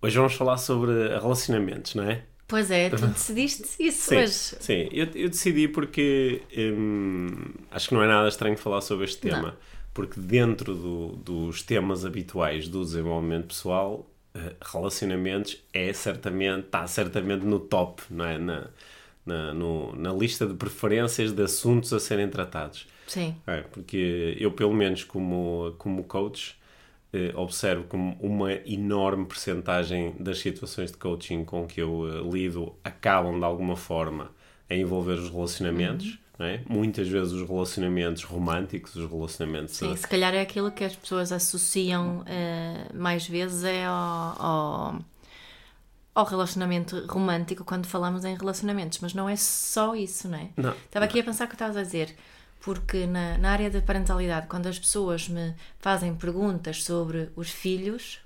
[0.00, 2.22] Hoje vamos falar sobre relacionamentos, não é?
[2.46, 4.32] Pois é, tu decidiste isso Sim, hoje.
[4.32, 4.88] sim.
[4.92, 7.26] Eu, eu decidi porque hum,
[7.70, 9.54] acho que não é nada estranho falar sobre este tema, Não.
[9.92, 17.44] porque dentro do- dos temas habituais do desenvolvimento pessoal, eh, relacionamentos é certamente, está certamente
[17.44, 18.38] no top, não é?
[18.38, 18.66] Na,
[19.26, 22.86] na, no- na lista de preferências de assuntos a serem tratados.
[23.06, 23.34] Sim.
[23.46, 26.56] É, porque eu, pelo menos como, como coach,
[27.12, 32.74] eh, observo como uma enorme percentagem das situações de coaching com que eu eh, lido
[32.84, 34.30] acabam de alguma forma
[34.70, 36.18] a envolver os relacionamentos.
[36.38, 36.46] Uhum.
[36.46, 36.60] é?
[36.68, 39.76] Muitas vezes os relacionamentos românticos, os relacionamentos.
[39.76, 44.42] Sim, eh, se calhar é aquilo que as pessoas associam eh, mais vezes é ao,
[44.42, 44.98] ao,
[46.14, 50.48] ao relacionamento romântico quando falamos em relacionamentos, mas não é só isso, não é?
[50.56, 50.72] Não.
[50.72, 52.14] Estava aqui a pensar o que estavas a dizer,
[52.60, 58.20] porque na, na área da parentalidade, quando as pessoas me fazem perguntas sobre os filhos,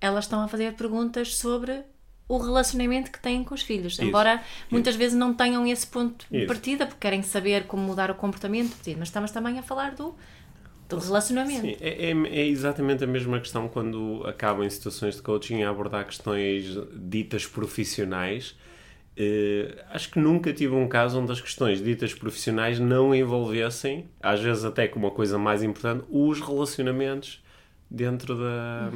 [0.00, 1.82] elas estão a fazer perguntas sobre
[2.28, 6.38] o relacionamento que têm com os filhos, embora muitas vezes não tenham esse ponto de
[6.38, 6.46] Isso.
[6.48, 10.12] partida, porque querem saber como mudar o comportamento, mas estamos também a falar do,
[10.88, 11.60] do relacionamento.
[11.62, 15.70] Sim, é, é- é exatamente a mesma questão quando acabam em situações de coaching a
[15.70, 18.56] abordar questões ditas profissionais.
[19.16, 24.40] Eh, acho que nunca tive um caso onde as questões ditas profissionais não envolvessem, às
[24.40, 27.42] vezes até como uma coisa mais importante, os relacionamentos
[27.90, 28.90] dentro da,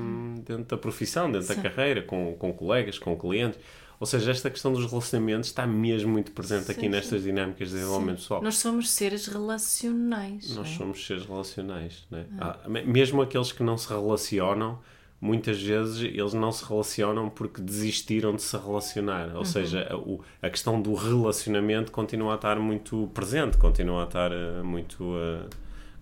[0.47, 3.59] dentro da profissão, dentro da carreira, com, com colegas, com clientes.
[3.99, 7.75] Ou seja, esta questão dos relacionamentos está mesmo muito presente aqui Sim, nestas dinâmicas de
[7.75, 8.43] desenvolvimento pessoal.
[8.43, 10.55] Nós somos seres relacionais.
[10.57, 10.77] Nós é?
[10.77, 12.25] somos seres relacionais, né?
[12.39, 14.79] Há- me- mesmo aqueles que não se relacionam,
[15.21, 19.29] muitas vezes eles não se relacionam porque desistiram de se relacionar.
[19.29, 19.37] Uhum.
[19.39, 24.05] Ou seja, a, o- a questão do relacionamento continua a estar muito presente, continua a
[24.07, 25.05] estar eh, muito.
[25.17, 25.47] eh,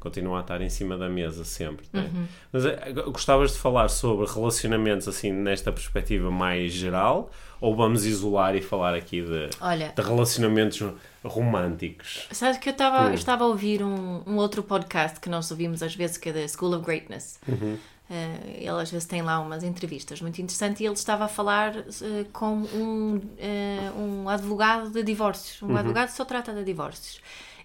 [0.00, 1.84] continua a estar em cima da mesa sempre.
[1.92, 2.08] né?
[2.14, 2.24] Uhum.
[2.52, 8.54] Mas eh, gostavas de falar sobre relacionamentos assim nesta perspectiva mais geral ou vamos isolar
[8.54, 10.80] e falar aqui de, Olha, de relacionamentos
[11.24, 12.28] românticos?
[12.30, 12.74] sabes que eu Hum.
[12.74, 16.28] estava eu estava a ouvir um, um outro podcast que nós ouvimos às vezes, que
[16.28, 17.40] é da School of Greatness.
[17.48, 17.76] Uhum.
[18.10, 21.76] Eh, ele às vezes tem lá umas entrevistas muito interessantes e ele estava a falar
[21.76, 25.60] eh, com um, eh, um advogado de divórcios.
[25.60, 25.72] Uhum.
[25.72, 27.20] Um advogado que só trata de divórcios.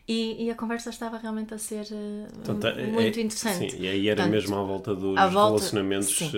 [0.05, 3.71] E, e a conversa estava realmente a ser eh, Portanto, é- muito é- interessante.
[3.71, 6.29] Sim, e aí era Portanto, mesmo à volta dos à volta- relacionamentos sim.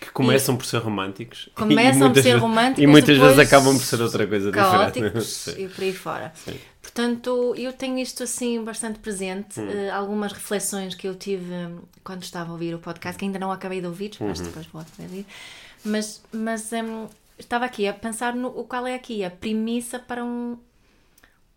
[0.00, 1.48] que começam por ser românticos.
[1.56, 5.20] Começam e por ser românticos, E muitas vezes acabam por ser outra coisa diferente.
[5.26, 5.64] Sim.
[5.64, 6.32] e por aí fora.
[6.94, 9.58] Portanto, eu tenho isto assim bastante presente.
[9.58, 9.70] Hum.
[9.70, 13.38] eh, algumas reflexões que eu tive hum, quando estava a ouvir o podcast, que ainda
[13.38, 14.46] não acabei de ouvir, mas Uhum.
[14.46, 15.26] depois vou ouvir.
[15.84, 17.08] Mas, mas hum,
[17.38, 20.58] estava aqui a pensar no qual é aqui a premissa para um,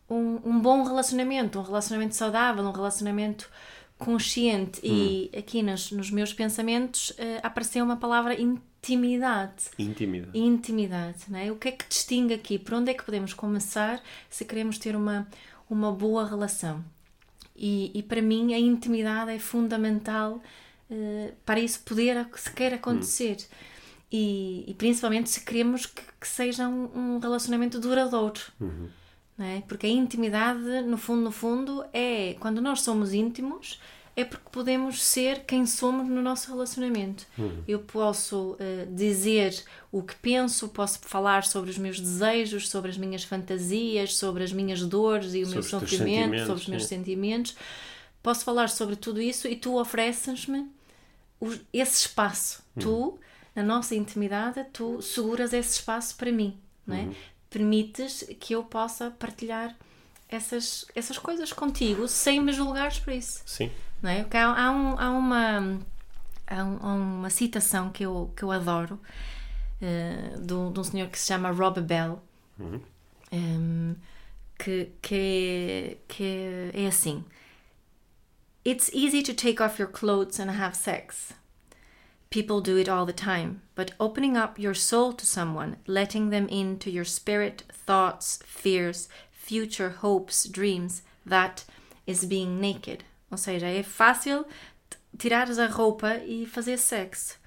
[0.10, 3.50] um, um bom relacionamento, um relacionamento saudável, um relacionamento
[3.98, 4.80] consciente.
[4.84, 5.40] E Hum.
[5.40, 10.38] aqui nos, nos meus pensamentos eh, apareceu uma palavra intimidade Intimidade.
[10.38, 11.52] intimidade, não é?
[11.52, 12.60] O que é que distingue aqui?
[12.60, 15.28] Por onde é que podemos começar se queremos ter uma,
[15.70, 16.84] uma boa relação?
[17.56, 20.42] E, e para mim a intimidade é fundamental
[20.92, 23.38] eh, para isso poder sequer acontecer.
[24.12, 28.40] E, e principalmente se queremos que, que seja um, um relacionamento duradouro.
[28.60, 29.05] Não
[29.40, 29.62] é?
[29.68, 33.80] Porque a intimidade, no fundo, no fundo, é quando nós somos íntimos,
[34.16, 37.28] é porque podemos ser quem somos no nosso relacionamento.
[37.68, 42.98] Eu posso eh, dizer o que penso, posso falar sobre os meus desejos, sobre as
[42.98, 46.84] minhas fantasias, sobre as minhas dores e o meu Sobre teus sofrimento, sobre os meus
[46.84, 46.90] sim.
[46.96, 47.58] sentimentos.
[48.24, 50.66] Posso falar sobre tudo isso e tu ofereces-me
[51.74, 52.64] esse espaço.
[52.80, 53.20] Tu,
[53.54, 56.58] na nossa intimidade, tu seguras esse espaço para mim,
[56.88, 57.10] não é?
[57.56, 59.74] Permites que eu possa partilhar
[60.28, 63.72] essas, essas coisas contigo sem me julgares por isso, Sim.
[64.02, 64.24] não é?
[64.24, 65.80] Porque há, há, um- há uma,
[66.48, 69.00] há, um- há uma citação que eu, que eu adoro
[69.82, 72.22] eh, de, um, de um senhor que se chama Rob Bell
[73.32, 73.96] em,
[74.60, 77.24] que, que, que é assim
[78.68, 81.32] It's easy to take off your clothes and have sex.
[82.36, 86.50] People do it all the time, but opening up your soul to someone, letting them
[86.50, 91.64] into your spirit, thoughts, fears, future hopes, dreams, that
[92.06, 93.06] is being naked.
[93.32, 94.46] Ou seja, é fácil
[95.18, 97.38] tirares a roupa e fazer sexo.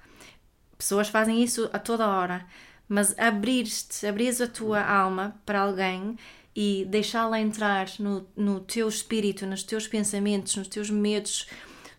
[0.75, 2.47] Pessoas fazem isso a toda hora,
[2.87, 6.17] Mas abrir-te, abrir a tua alma para alguém
[6.55, 11.45] e deixá-la entrar no, no teu espírito, nos teus pensamentos, nos teus medos,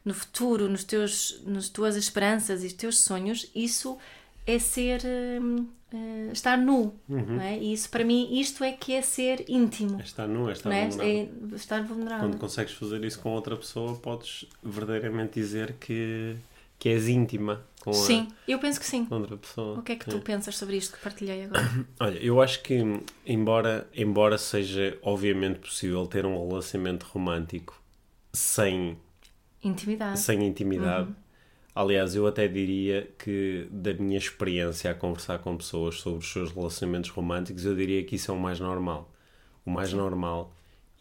[0.05, 3.99] no futuro, nos teus, nas tuas esperanças e os teus sonhos, isso
[4.47, 5.61] é ser uh,
[5.93, 7.37] uh, estar nu, uhum.
[7.37, 7.59] não é?
[7.59, 10.01] E isso para mim isto é que é ser íntimo.
[10.01, 10.89] É estar nu, é estar é?
[10.89, 11.29] vulnerável.
[11.53, 12.29] É estar vulnerável.
[12.29, 16.37] Quando consegues fazer isso com outra pessoa, podes verdadeiramente dizer que
[16.79, 19.07] que és íntima com sim, a, eu penso que sim.
[19.11, 19.79] outra pessoa.
[19.79, 20.21] O que é que tu é.
[20.21, 21.63] pensas sobre isto que partilhei agora?
[22.01, 22.83] Olha, eu acho que
[23.27, 27.79] embora embora seja obviamente possível ter um relacionamento romântico
[28.33, 28.97] sem
[29.63, 31.09] intimidade, sem intimidade.
[31.09, 31.15] Uhum.
[31.75, 36.51] Aliás, eu até diria que, da minha experiência a conversar com pessoas sobre os seus
[36.51, 39.11] relacionamentos românticos, eu diria que isso é o mais normal.
[39.65, 39.97] O mais Sim.
[39.97, 40.53] normal.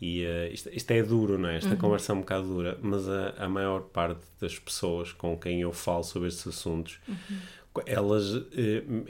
[0.02, 1.58] E uh, isto, isto, é duro, não é?
[1.58, 1.78] Esta uhum.
[1.78, 5.74] conversa é um bocado dura, mas a, a maior parte das pessoas com quem eu
[5.74, 7.16] falo sobre estes assuntos, uhum.
[7.86, 8.46] elas, uh,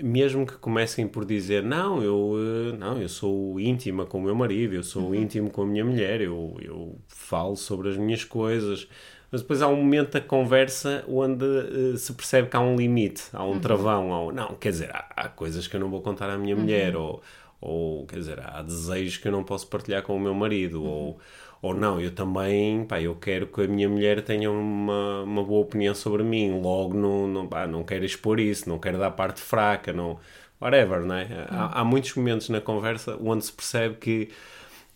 [0.02, 4.34] mesmo que comecem por dizer não, eu, uh, não, eu sou íntima com o meu
[4.34, 5.16] marido, eu sou uhum.
[5.16, 8.88] íntimo com a minha mulher, eu, eu falo sobre as minhas coisas,
[9.32, 13.24] mas depois há um momento da conversa onde uh, se percebe que há um limite,
[13.32, 13.60] há um uhum.
[13.60, 16.38] travão, há um, não, quer dizer, há, há, coisas que eu não vou contar à
[16.38, 16.62] minha uhum.
[16.62, 17.22] mulher, ou,
[17.62, 20.90] ou quer dizer, há desejos que eu não posso partilhar com o meu marido, uhum.
[20.90, 21.20] ou,
[21.62, 25.62] ou não, eu também, pá, eu quero que a minha mulher tenha uma, uma boa
[25.62, 29.42] opinião sobre mim, logo não, não, pá, não quero expor isso, não quero dar parte
[29.42, 30.18] fraca, não,
[30.60, 31.28] whatever, não é?
[31.50, 31.72] Há, uhum.
[31.74, 34.30] há muitos momentos na conversa onde se percebe que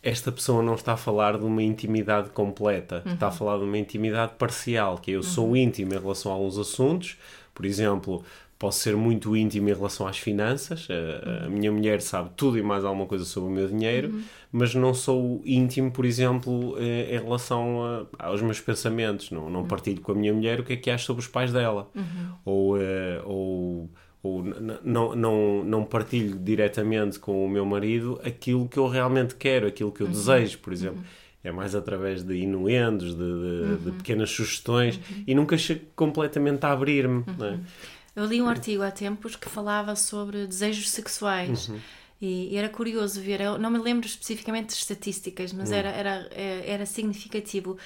[0.03, 3.13] esta pessoa não está a falar de uma intimidade completa, uhum.
[3.13, 5.23] está a falar de uma intimidade parcial, que eu uhum.
[5.23, 7.17] sou íntimo em relação a alguns assuntos,
[7.55, 8.23] por exemplo,
[8.59, 12.61] posso ser muito íntimo em relação às finanças, a, a minha mulher sabe tudo e
[12.61, 14.23] mais alguma coisa sobre o meu dinheiro, uhum.
[14.51, 19.65] mas não sou íntimo, por exemplo, eh, em relação a, aos meus pensamentos, não, não
[19.65, 22.03] partilho com a minha mulher o que é que acho sobre os pais dela, uhum.
[22.45, 23.12] ou, ou
[24.83, 29.91] não, não, não partilho diretamente com o meu marido aquilo que eu realmente quero, aquilo
[29.91, 30.13] que eu uhum.
[30.13, 30.99] desejo, por exemplo.
[30.99, 31.23] Uhum.
[31.43, 33.77] É mais através de inuendos, de, de, uhum.
[33.77, 35.23] de pequenas sugestões uhum.
[35.27, 37.23] e nunca chego completamente a abrir-me.
[37.27, 37.43] É?
[37.43, 37.63] Uhum.
[38.15, 41.67] Eu li um artigo há tempos que falava sobre desejos sexuais.
[41.67, 41.79] Uhum.
[42.21, 46.63] E, era curioso ver, eu não me lembro especificamente de estatísticas, mas era, era, é,
[46.65, 47.77] era significativo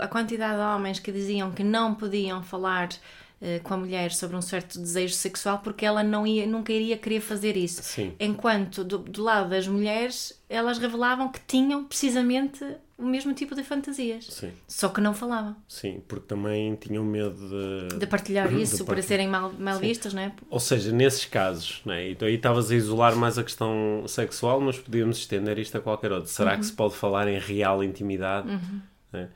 [0.00, 2.88] a quantidade de homens que diziam que não podiam falar
[3.38, 6.96] eh, com a mulher sobre um certo desejo sexual porque ela não ia, nunca iria
[6.96, 7.82] querer fazer isso.
[7.82, 8.14] Sim.
[8.18, 12.64] Enquanto do, do, lado das mulheres elas revelavam que tinham precisamente
[12.96, 14.24] o mesmo tipo de fantasias.
[14.28, 14.52] Sim.
[14.66, 15.54] Só que não falavam.
[15.68, 20.14] Sim, porque também tinham medo de, de partilhar isso, de para serem mal, mal vistas,
[20.14, 20.32] não é?
[20.48, 22.12] Ou seja, nesses casos, não é?
[22.12, 26.10] então aí estavas a isolar mais a questão sexual, mas podíamos estender isto a qualquer
[26.10, 26.30] outro.
[26.30, 26.60] Será uhum.
[26.60, 28.48] que se pode falar em real intimidade?
[28.48, 28.80] Uhum.
[29.12, 29.28] É?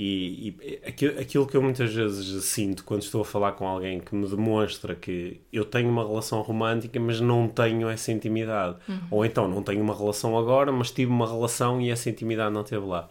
[0.00, 4.14] E, e aquilo, que eu muitas vezes sinto quando estou a falar com alguém que
[4.14, 8.76] me demonstra que eu tenho uma relação romântica, mas não tenho essa intimidade.
[8.88, 9.00] Uhum.
[9.10, 12.60] Ou então não tenho uma relação agora, mas tive uma relação e essa intimidade não
[12.60, 13.08] esteve lá.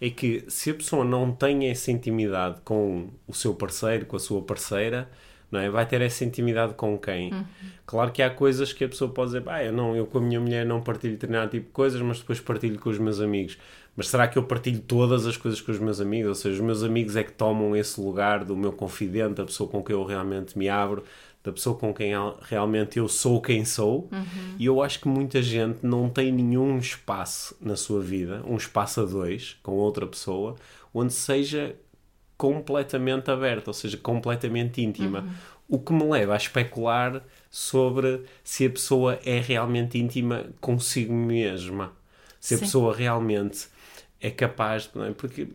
[0.00, 4.20] É que se a pessoa não tem essa intimidade com o seu parceiro, com a
[4.20, 5.10] sua parceira,
[5.50, 5.68] não é?
[5.68, 7.32] Vai ter essa intimidade com quem?
[7.32, 7.44] Uhum.
[7.84, 10.20] Claro que há coisas que a pessoa pode dizer, ah, eu, não, eu com a
[10.20, 13.58] minha mulher não partilho determinado tipo de coisas, mas depois partilho com os meus amigos.
[13.98, 16.28] Mas será que eu partilho todas as coisas com os meus amigos?
[16.28, 19.68] Ou seja, os meus amigos é que tomam esse lugar do meu confidente, da pessoa
[19.68, 21.02] com quem eu realmente me abro,
[21.42, 22.12] da pessoa com quem
[22.42, 24.08] realmente eu sou quem sou.
[24.12, 24.54] Uhum.
[24.56, 29.00] E eu acho que muita gente não tem nenhum espaço na sua vida, um espaço
[29.00, 30.54] a dois, com outra pessoa,
[30.94, 31.74] onde seja
[32.36, 35.22] completamente aberta, ou seja, completamente íntima.
[35.22, 35.30] Uhum.
[35.70, 41.90] O que me leva a especular sobre se a pessoa é realmente íntima consigo mesma.
[42.38, 42.64] Se a Sim.
[42.64, 43.66] pessoa realmente
[44.20, 45.12] é capaz, é?
[45.12, 45.46] porque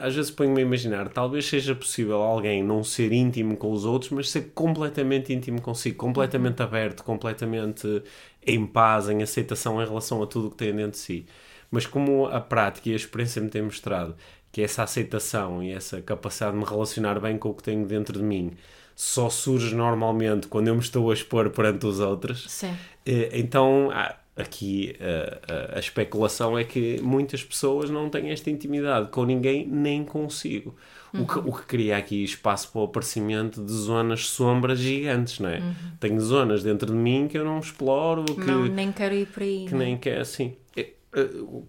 [0.00, 4.10] às vezes ponho-me a imaginar, talvez seja possível alguém não ser íntimo com os outros,
[4.10, 6.66] mas ser completamente íntimo consigo, completamente uhum.
[6.66, 8.02] aberto, completamente
[8.46, 11.26] em paz, em aceitação em relação a tudo o que tem dentro de si.
[11.70, 14.16] Mas como a prática e a experiência me têm mostrado
[14.50, 18.18] que essa aceitação e essa capacidade de me relacionar bem com o que tenho dentro
[18.18, 18.52] de mim
[18.94, 22.74] só surge normalmente quando eu me estou a expor perante os outros, Sim.
[23.04, 23.90] Eh, então
[24.36, 29.66] aqui a, a, a, especulação é que muitas pessoas não têm esta intimidade com ninguém
[29.66, 30.76] nem consigo.
[31.14, 31.22] Uhum.
[31.22, 35.48] O, que, o que cria aqui espaço para o aparecimento de zonas sombras gigantes, não
[35.48, 35.60] é?
[35.60, 35.74] Uhum.
[35.98, 39.42] Tenho zonas dentro de mim que eu não exploro, que, não, nem quero ir por
[39.42, 39.64] aí.
[39.66, 40.54] Que nem quero, assim.
[40.76, 41.66] É, é, o,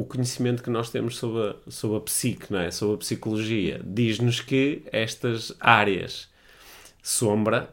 [0.00, 2.72] o, conhecimento que nós temos sobre a, sobre a psique, não é?
[2.72, 6.28] sobre a psicologia, diz-nos que estas áreas
[7.02, 7.72] sombra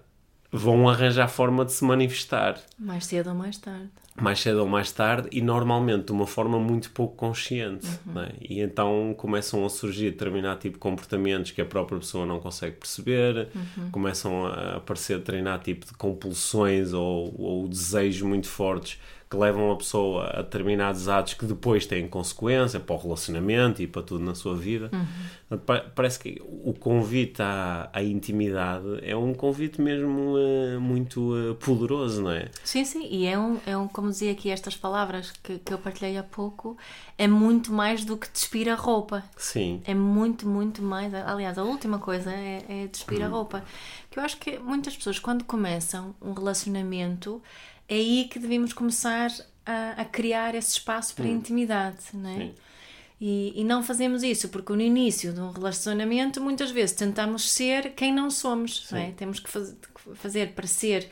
[0.51, 2.60] vão arranjar forma de se manifestar.
[2.80, 3.89] Mais cedo ou mais tarde
[4.20, 7.88] mais cedo ou mais tarde e normalmente de uma forma muito pouco consciente.
[8.06, 8.20] Uhum.
[8.20, 8.32] É?
[8.42, 12.77] E então começam a surgir determinado tipo de comportamentos que a própria pessoa não consegue
[12.77, 13.92] perceber, Uhum.
[13.92, 19.75] começam a aparecer determinado tipo de compulsões ou, ou desejos muito fortes que levam a
[19.75, 24.34] pessoa a determinados atos que depois têm consequência para o relacionamento e para tudo na
[24.34, 24.89] sua vida.
[24.93, 25.57] Uhum.
[25.60, 31.53] Pa- Parece que o convite à, à intimidade é um convite mesmo eh, muito eh,
[31.55, 32.50] poderoso, não é?
[32.63, 35.77] Sim, sim, e é um, é um como dizia aqui estas palavras que, que eu
[35.77, 36.77] partilhei há pouco,
[37.17, 39.24] é muito mais do que despir a roupa.
[39.38, 39.81] Sim.
[39.86, 41.13] É muito, muito mais.
[41.13, 43.63] Aliás, a última coisa é, é despir a roupa.
[44.10, 47.41] Que eu acho que muitas pessoas, quando começam um relacionamento,
[47.88, 49.32] é aí que devemos começar
[49.65, 52.38] a, a criar esse espaço para a intimidade, não é?
[52.38, 52.56] Sim.
[53.20, 57.94] E, e não fazemos isso porque no início de um relacionamento muitas vezes tentamos ser
[57.94, 59.12] quem não somos, não é?
[59.12, 59.75] Temos que faz,
[60.15, 61.10] fazer parecer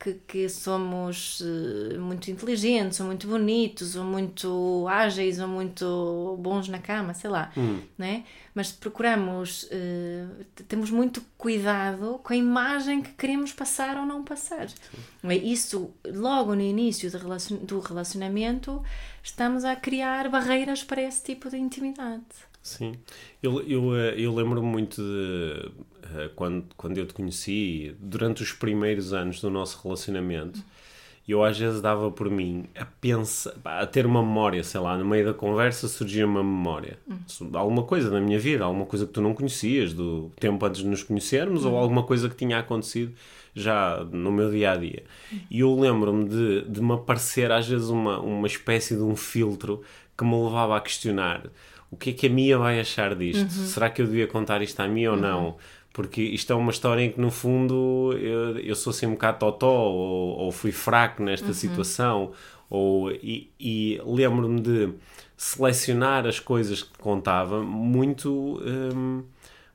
[0.00, 6.68] que, que somos eh, muito inteligentes, ou muito bonitos, ou muito ágeis, ou muito bons
[6.68, 7.50] na cama, sei lá,
[7.98, 8.22] não é?
[8.54, 9.68] Mas procuramos,
[10.54, 14.68] t- temos muito cuidado com a imagem que queremos passar ou não passar.
[15.24, 15.34] É?
[15.36, 18.82] Isso, logo no início do relacion- do relacionamento,
[19.22, 22.24] estamos a criar barreiras para esse tipo de intimidade.
[22.62, 22.94] Sim,
[23.42, 25.70] eu, eu, eh, eu lembro-me muito de
[26.34, 30.62] quando, quando eu te conheci, durante os primeiros anos do nosso relacionamento,
[31.28, 35.04] eu às vezes dava por mim a pensar, a ter uma memória, sei lá, no
[35.04, 36.98] meio da conversa surgia uma memória.
[37.06, 40.80] de Alguma coisa da minha vida, alguma coisa que tu não conhecias, do tempo antes
[40.80, 43.12] de nos conhecermos, ou alguma coisa que tinha acontecido
[43.54, 45.02] já no meu dia a dia.
[45.50, 49.82] E eu lembro-me de, de me aparecer às vezes uma, uma espécie de um filtro
[50.16, 51.42] que me levava a questionar
[51.90, 53.50] o que é que a Mia vai achar disto?
[53.50, 55.56] Será que eu devia contar isto à Mia ou não?
[55.98, 59.40] Porque isto é uma história em que, no fundo, eu, eu sou assim um bocado
[59.40, 62.30] totó, ou, ou fui fraco nesta situação,
[62.70, 64.90] ou, e, e lembro-me de
[65.36, 68.62] selecionar as coisas que contava muito.
[68.64, 69.24] hum,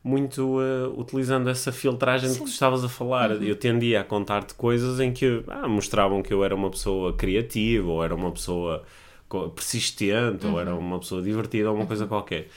[0.01, 3.31] muito eh, utilizando essa filtragem de que tu estavas a falar.
[3.41, 7.89] Eu tendia a contar-te coisas em que ah, mostravam que eu era uma pessoa criativa,
[7.89, 8.83] ou era uma pessoa
[9.55, 12.47] persistente, ou era uma pessoa divertida, ou uma coisa qualquer.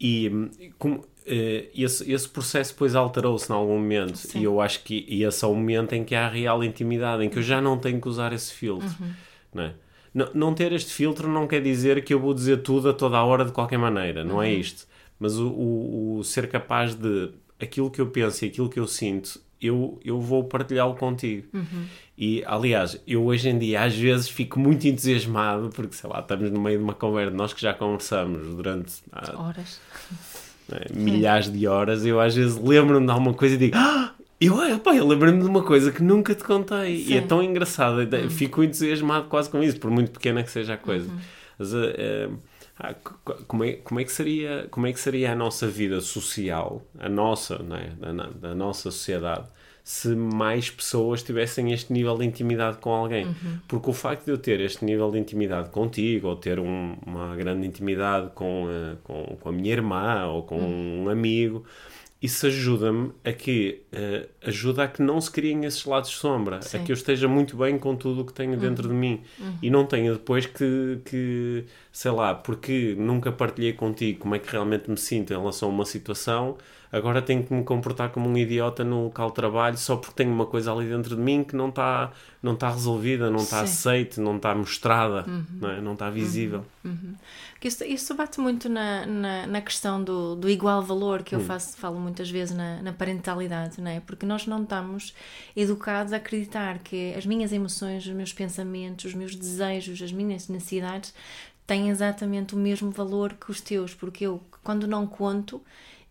[0.00, 1.04] E hum, como,
[1.74, 4.40] esse, esse processo depois alterou-se em algum momento, Sim.
[4.40, 7.28] e eu acho que esse é o momento em que há a real intimidade, em
[7.28, 8.88] que eu já não tenho que usar esse filtro.
[9.52, 9.74] Não, é?
[10.14, 13.16] não, não ter este filtro não quer dizer que eu vou dizer tudo a toda
[13.16, 14.86] a hora de qualquer maneira, não é isto.
[15.18, 17.30] Mas o, o, o ser capaz de
[17.60, 21.48] aquilo que eu penso e aquilo que eu sinto, eu, eu vou partilhá-lo contigo.
[22.16, 26.50] E, aliás, eu hoje em dia às vezes fico muito entusiasmado porque, sei lá, estamos
[26.50, 29.80] no meio de uma conversa, nós que já conversamos durante ah, Horas.
[30.68, 34.60] Né, milhares de horas, eu às vezes lembro-me de alguma coisa e digo, ah, eu,
[34.60, 36.96] ah, pá, eu lembro-me de uma coisa que nunca te contei.
[36.96, 37.26] E é Sim.
[37.26, 41.10] tão engraçado, eu fico entusiasmado quase com isso, por muito pequena que seja a coisa.
[41.58, 41.78] Mas, ah,
[42.78, 46.00] ah, co- como, é, como, é que seria, como é que seria a nossa vida
[46.00, 49.46] social, a nossa, né, da, na- da nossa sociedade,
[49.88, 53.24] se mais pessoas tivessem este nível de intimidade com alguém?
[53.68, 57.36] Porque o facto de eu ter este nível de intimidade contigo, ou ter um- uma
[57.36, 61.64] grande intimidade com, a- com, com a minha irmã, ou com um amigo,
[62.20, 66.60] isso ajuda-me a que eh, ajuda a que não se criem esses lados de sombra,
[66.62, 66.78] Sim.
[66.78, 69.20] a que eu esteja muito bem com tudo o que tenho dentro de mim.
[69.62, 74.50] E não tenha depois que, que, sei lá, porque nunca partilhei contigo como é que
[74.50, 76.56] realmente me sinto em relação a uma situação,
[76.96, 80.32] agora tenho que me comportar como um idiota no local de trabalho só porque tenho
[80.32, 82.12] uma coisa ali dentro de mim que não está
[82.42, 85.24] não está resolvida, não está aceite, não está mostrada,
[85.60, 85.92] não, é?
[85.92, 86.64] está visível.
[87.52, 91.40] Porque isso, isso bate muito na, na, na questão do, do igual valor que eu
[91.40, 93.98] faço, falo muitas vezes na, na parentalidade, não é?
[93.98, 95.12] Porque nós não estamos
[95.56, 100.48] educados a acreditar que as minhas emoções, os meus pensamentos, os meus desejos, as minhas
[100.48, 101.12] necessidades
[101.66, 105.60] têm exatamente o mesmo valor que os teus, porque eu, quando não conto,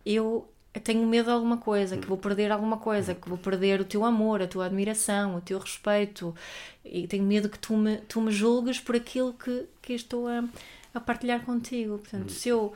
[0.06, 3.86] eu tenho medo de alguma coisa, que vou perder alguma coisa, que vou perder o
[3.86, 6.36] teu amor, a tua admiração, o teu respeito,
[6.84, 10.44] e tenho medo que tu me, tu me julgues por aquilo que, que estou a,
[10.94, 11.98] a partilhar contigo.
[11.98, 12.74] Portanto, se eu.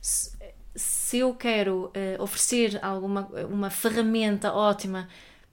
[0.00, 0.32] Se,
[0.74, 5.06] se eu quero eh, oferecer alguma uma ferramenta ótima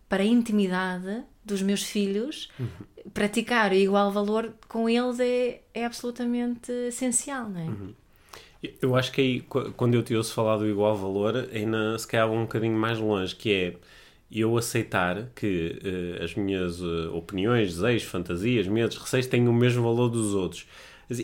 [0.08, 2.50] para a intimidade dos meus filhos,
[3.14, 7.66] praticar o igual valor com eles é, é absolutamente essencial, não é?
[8.82, 12.06] Eu acho que aí, qu- quando eu te ouço falar do igual valor, ainda se
[12.08, 13.76] calhar vou um bocadinho mais longe, que é
[14.32, 15.80] eu aceitar que
[16.20, 20.68] eh, as minhas eh, opiniões, desejos, fantasias, medos, receios têm o mesmo valor dos outros.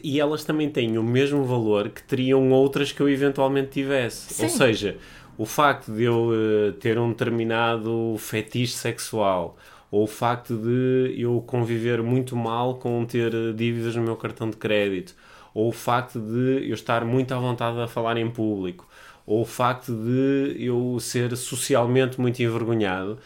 [0.03, 4.33] E elas também têm o mesmo valor que teriam outras que eu eventualmente tivesse.
[4.41, 4.57] Ou Sim.
[4.57, 4.97] seja,
[5.37, 9.57] o facto de eu eh, ter um determinado fetiche sexual,
[9.91, 14.55] ou o facto de eu conviver muito mal com ter dívidas no meu cartão de
[14.57, 15.15] crédito,
[15.55, 18.87] ou o facto de eu estar muito à vontade a falar em público,
[19.25, 23.17] ou o facto de eu ser socialmente muito envergonhado.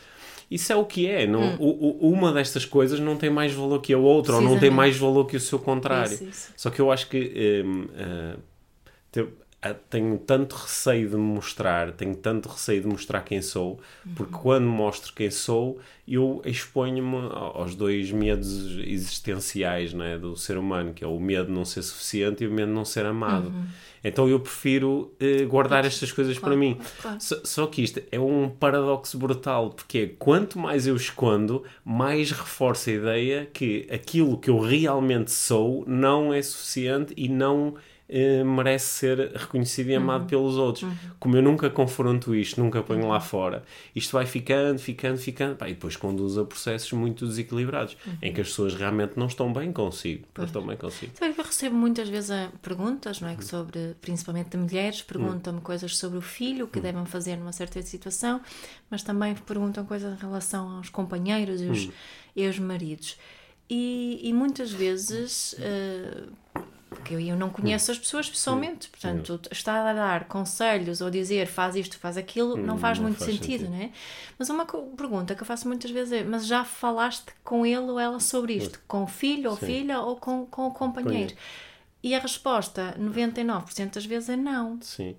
[0.50, 1.28] Isso é o que é.
[1.28, 1.58] Não, hum.
[1.60, 4.70] o, o, uma destas coisas não tem mais valor que a outra, ou não tem
[4.70, 6.14] mais valor que o seu contrário.
[6.14, 6.54] Isso, isso.
[6.56, 8.40] Só que eu acho que um, uh,
[9.90, 13.80] tenho tanto receio de me mostrar, tenho tanto receio de mostrar quem sou,
[14.16, 14.42] porque uhum.
[14.42, 21.04] quando mostro quem sou, eu exponho-me aos dois medos existenciais né, do ser humano, que
[21.04, 23.50] é o medo de não ser suficiente e o medo de não ser amado.
[23.50, 23.66] Uhum.
[24.02, 26.78] Então eu prefiro uh, guardar estas coisas claro, para mim.
[27.02, 27.18] Claro.
[27.20, 32.32] Só, só, que isto é um paradoxo brutal, porque é, quanto mais eu escondo, mais
[32.32, 37.76] reforço a ideia que aquilo que eu realmente sou não é suficiente e não
[38.12, 40.28] eh, merece ser reconhecido e amado uhum.
[40.28, 40.82] pelos outros.
[40.84, 40.98] Uhum.
[41.20, 43.10] Como eu nunca confronto isto, nunca ponho uhum.
[43.10, 43.64] lá fora,
[43.96, 48.14] isto vai ficando, ficando, ficando, pá, e depois conduz a processos muito desequilibrados, uhum.
[48.24, 50.26] em que as pessoas realmente não estão bem consigo.
[50.36, 51.12] Não estão bem consigo.
[51.14, 53.36] Sabe que eu recebo muitas vezes eh, perguntas, não é?
[53.36, 53.48] Que uhum.
[53.48, 57.80] sobre, principalmente de mulheres, perguntam-me coisas sobre o filho, o que devem fazer numa certa
[57.84, 58.42] situação,
[58.90, 61.90] mas também perguntam coisas em relação aos companheiros e os,
[62.36, 63.18] e os maridos.
[63.70, 65.54] E, e muitas vezes.
[65.54, 66.60] Uh,
[67.00, 71.76] porque eu, não conheço as pessoas pessoalmente, portanto, estar a dar conselhos ou dizer faz
[71.76, 73.92] isto, faz aquilo, não faz não muito faz sentido, sentido, né?
[74.38, 78.00] Mas uma pergunta que eu faço muitas vezes é: mas já falaste com ele ou
[78.00, 78.80] ela sobre isto?
[78.88, 79.66] Com o filho ou Sim.
[79.66, 81.34] filha ou com, com o companheiro?
[82.04, 84.80] E a resposta, 99% das vezes, é não.
[84.82, 85.16] Sim.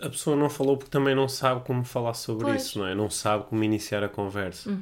[0.00, 2.62] A pessoa não falou porque também não sabe como falar sobre pois.
[2.62, 2.94] isso, não é?
[2.94, 4.70] Não sabe como iniciar a conversa.
[4.70, 4.80] Hum.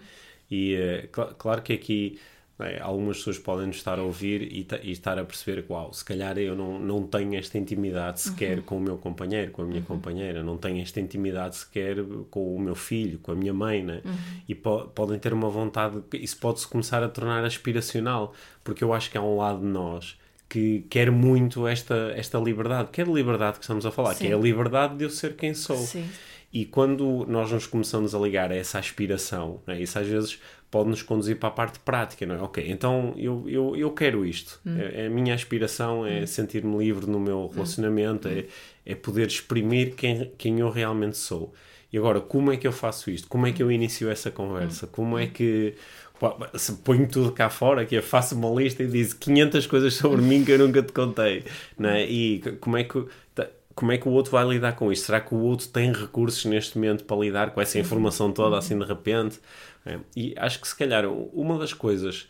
[0.51, 1.09] E é,
[1.39, 2.21] claro que aqui
[2.63, 2.81] é?
[2.81, 6.05] Algumas pessoas podem nos estar a ouvir e, e, estar a perceber que, uau, se
[6.05, 8.65] calhar eu não, não tenho esta intimidade sequer uhum.
[8.65, 9.87] com o meu companheiro, com a minha uhum.
[9.87, 11.97] companheira, não tenho esta intimidade sequer
[12.31, 14.01] com o meu filho, com a minha mãe, né?
[14.05, 14.13] Uhum.
[14.49, 19.11] E po podem ter uma vontade, isso pode-se começar a tornar aspiracional, porque eu acho
[19.11, 23.11] que há um lado de nós que quer muito esta, esta liberdade, que é de
[23.11, 24.27] liberdade que estamos a falar, Sim.
[24.27, 25.79] que é a liberdade de eu ser quem sou.
[25.79, 26.07] Sim.
[26.53, 30.39] E quando nós nos começamos a ligar a essa aspiração, né, isso às vezes
[30.73, 32.39] pode nos conduzir para a parte prática, não é?
[32.41, 34.59] Ok, então eu, eu, eu quero isto.
[34.67, 34.79] Hum.
[34.81, 36.27] É, é a minha aspiração é hum.
[36.27, 37.51] sentir-me livre no meu hum.
[37.53, 38.33] relacionamento, hum.
[38.33, 38.47] é,
[38.87, 41.53] é poder exprimir quem, quem eu realmente sou.
[41.93, 43.29] E agora, como é que eu faço isto?
[43.29, 43.73] Como é que eu hum.
[43.73, 44.87] inicio essa conversa?
[44.87, 44.89] Hum.
[44.91, 45.75] Como é que
[46.55, 50.23] se ponho tudo cá fora, que eu faço uma lista e diz 500 coisas sobre
[50.23, 51.45] mim que eu nunca te contei,
[51.79, 52.07] não é?
[52.07, 53.05] E como é que
[53.75, 55.07] como é que o outro vai lidar com isto?
[55.07, 58.79] Será que o outro tem recursos neste momento para lidar com essa informação toda assim
[58.79, 59.41] de repente?
[59.85, 59.99] É.
[60.17, 62.29] E acho que se calhar uma das coisas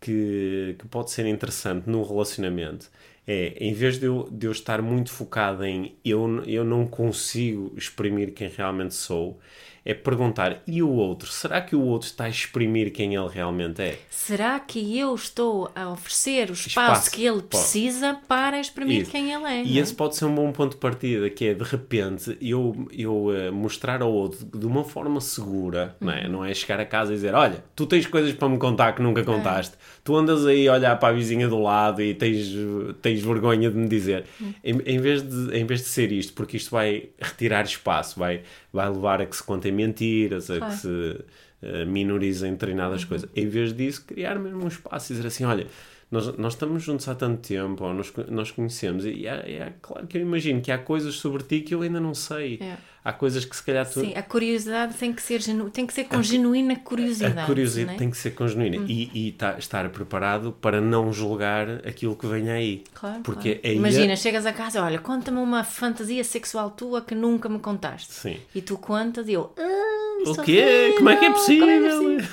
[0.00, 2.90] que, que pode ser interessante no relacionamento
[3.26, 7.72] é, em vez de eu, de eu estar muito focado em eu, eu não consigo
[7.76, 9.38] exprimir quem realmente sou,
[9.84, 11.30] é perguntar: e o outro?
[11.30, 13.98] Será que o outro está a exprimir quem ele realmente é?
[14.10, 18.26] Será que eu estou a oferecer o espaço, espaço que ele precisa pode.
[18.26, 19.10] para exprimir Isso.
[19.10, 19.62] quem ele é?
[19.62, 19.82] E é?
[19.82, 23.52] esse pode ser um bom ponto de partida, que é de repente eu, eu uh,
[23.52, 26.06] mostrar ao outro de uma forma segura, uhum.
[26.06, 26.24] não, é?
[26.24, 26.32] Uhum.
[26.32, 29.02] não é chegar a casa e dizer: olha, tu tens coisas para me contar que
[29.02, 29.78] nunca contaste, é.
[30.04, 32.52] tu andas aí a olhar para a vizinha do lado e tens,
[33.00, 34.24] tens vergonha de me dizer.
[34.40, 34.54] Uhum.
[34.62, 38.42] Em, em, vez de, em vez de ser isto, porque isto vai retirar espaço, vai,
[38.72, 40.72] vai levar a que se contem mentiras, a claro.
[40.72, 43.08] que se uh, minorizem determinadas uhum.
[43.08, 43.30] coisas.
[43.34, 45.66] Em vez disso, criar mesmo um espaço e dizer assim: olha,
[46.10, 50.06] nós, nós estamos juntos há tanto tempo, ou nós, nós conhecemos, e é, é, claro
[50.06, 52.58] que eu imagino que há coisas sobre ti que eu ainda não sei.
[52.60, 52.76] É.
[53.02, 54.00] Há coisas que se calhar tu...
[54.00, 55.70] Sim, a curiosidade tem que ser, genu...
[55.70, 57.38] tem que ser com a, genuína curiosidade.
[57.38, 57.98] A curiosidade é?
[57.98, 58.78] tem que ser com genuína.
[58.78, 58.86] Hum.
[58.86, 62.84] E, e tá, estar preparado para não julgar aquilo que vem aí.
[62.92, 63.22] Claro.
[63.22, 63.76] Porque claro.
[63.76, 68.12] Imagina, chegas a casa, olha, conta-me uma fantasia sexual tua que nunca me contaste.
[68.12, 68.36] Sim.
[68.54, 69.50] E tu contas e eu.
[69.56, 70.94] Ah, o quê?
[70.96, 71.68] Como é que é possível?
[71.68, 72.28] É, é possível?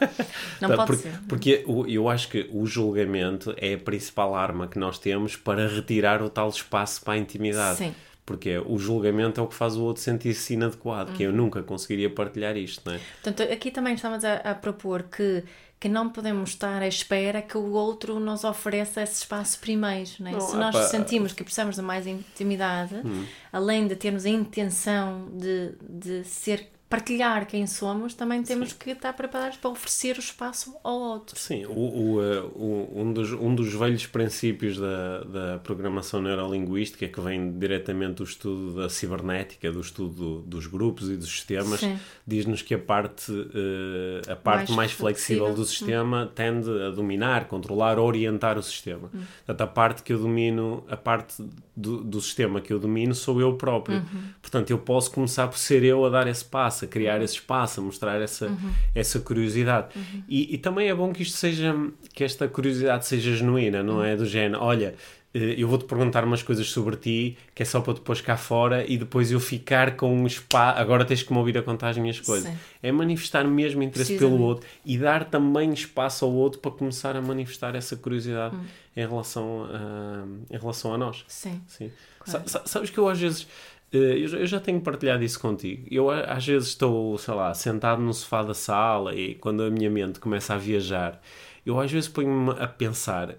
[0.60, 1.20] não tá, pode porque, ser.
[1.28, 6.22] Porque eu acho que o julgamento é a principal arma que nós temos para retirar
[6.22, 7.78] o tal espaço para a intimidade.
[7.78, 7.94] Sim
[8.26, 11.16] porque o julgamento é o que faz o outro sentir-se inadequado, uhum.
[11.16, 11.36] que eu uhum.
[11.36, 13.00] nunca conseguiria partilhar isto, não é?
[13.22, 15.44] Portanto, aqui também estamos a, a, propor que,
[15.78, 20.28] que não podemos estar à espera que o outro nos ofereça esse espaço primeiro, não
[20.28, 20.32] é?
[20.32, 23.26] Não, Se nós sentimos que precisamos de mais intimidade, uhum.
[23.52, 28.76] além de termos a intenção de, de ser partilhar quem somos, também temos Sim.
[28.78, 31.36] que estar preparados para oferecer o espaço ao outro.
[31.36, 37.08] Sim, o, o, eh, o, um, dos, um dos velhos princípios da, da programação neurolinguística,
[37.08, 41.80] que vem diretamente do estudo da cibernética, do estudo dos grupos e dos sistemas,
[42.24, 46.32] diz-nos que a parte, uh, a parte mais, mais flexível, do sistema hum.
[46.32, 49.10] tende a dominar, controlar, orientar o sistema.
[49.12, 49.22] Hum.
[49.44, 51.42] Portanto, a parte que eu domino, a parte
[51.76, 53.98] do, do sistema que eu domino sou eu próprio.
[53.98, 54.22] Uhum.
[54.40, 57.34] Portanto, eu posso começar por ser eu a dar esse passo espaço, a criar esse
[57.34, 58.50] espaço, a mostrar essa,
[58.94, 59.88] essa curiosidade.
[60.28, 61.74] E, e também é bom que isto seja,
[62.12, 64.94] que esta curiosidade seja genuína, não é do género, olha,
[65.34, 68.84] eh, eu vou-te perguntar umas coisas sobre ti, que é só para depois cá fora
[68.86, 70.78] e depois eu ficar com um espaço.
[70.78, 72.48] Agora tens que me ouvir a contar as minhas coisas.
[72.50, 72.56] Sim.
[72.82, 77.20] É manifestar mesmo interesse pelo outro e dar também espaço ao outro para começar a
[77.20, 78.54] manifestar essa curiosidade
[78.96, 81.24] em, relação a, em relação a nós.
[81.26, 81.60] Sim.
[81.66, 81.90] Sim.
[82.20, 82.48] Claro.
[82.48, 83.46] Sa- sa- Sabes que eu às vezes.
[83.94, 85.86] Eh, Eu já, tenho partilhado isso contigo.
[85.90, 89.90] Eu às vezes estou, sei lá, sentado no sofá da sala e quando a minha
[89.90, 91.20] mente começa a viajar,
[91.64, 93.36] eu às vezes ponho-me a pensar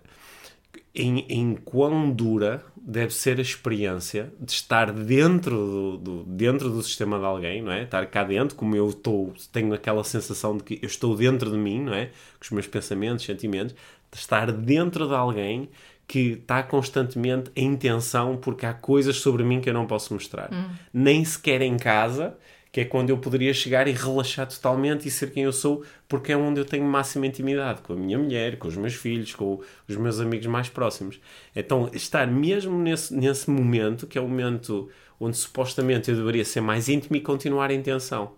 [0.94, 6.82] em, em quão dura deve ser a experiência de estar dentro do, do- dentro do
[6.82, 7.84] sistema de alguém, não é?
[7.84, 11.58] Estar cá dentro, como eu estou, tenho aquela sensação de que eu estou dentro de
[11.58, 12.06] mim, não é?
[12.08, 13.76] Com os meus pensamentos, sentimentos,
[14.12, 15.70] de estar dentro de alguém
[16.08, 20.50] que está constantemente em tensão porque há coisas sobre mim que eu não posso mostrar.
[20.94, 22.36] Nem sequer em casa,
[22.72, 26.34] que é quando eu poderia chegar e relaxar totalmente e ser quem eu sou, porque
[26.34, 29.62] é onde eu tenho máxima intimidade com a minha mulher, com os meus filhos, com
[29.88, 31.18] os meus amigos mais próximos.
[31.56, 36.60] Então, estar mesmo nesse, nesse momento, que é o momento onde supostamente eu deveria ser
[36.60, 38.34] mais íntimo e continuar em tensão.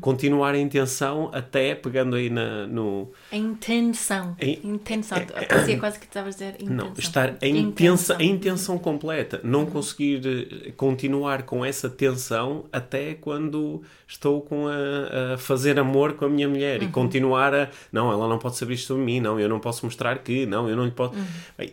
[0.00, 4.36] Continuar em tensão até pegando aí na, no, A intenção.
[4.40, 5.18] Em- Intenção.
[5.48, 6.86] Parecia quase que estavas a dizer intenção.
[6.86, 9.40] não, estar em intensa, em tensão completa.
[9.44, 16.14] Não conseguir eh, continuar com essa tensão até quando estou com a, a fazer amor
[16.14, 17.68] com a minha mulher e continuar a.
[17.92, 20.68] Não, ela não pode saber isto sobre mim, não, eu não posso mostrar que, não,
[20.68, 21.14] eu não lhe posso.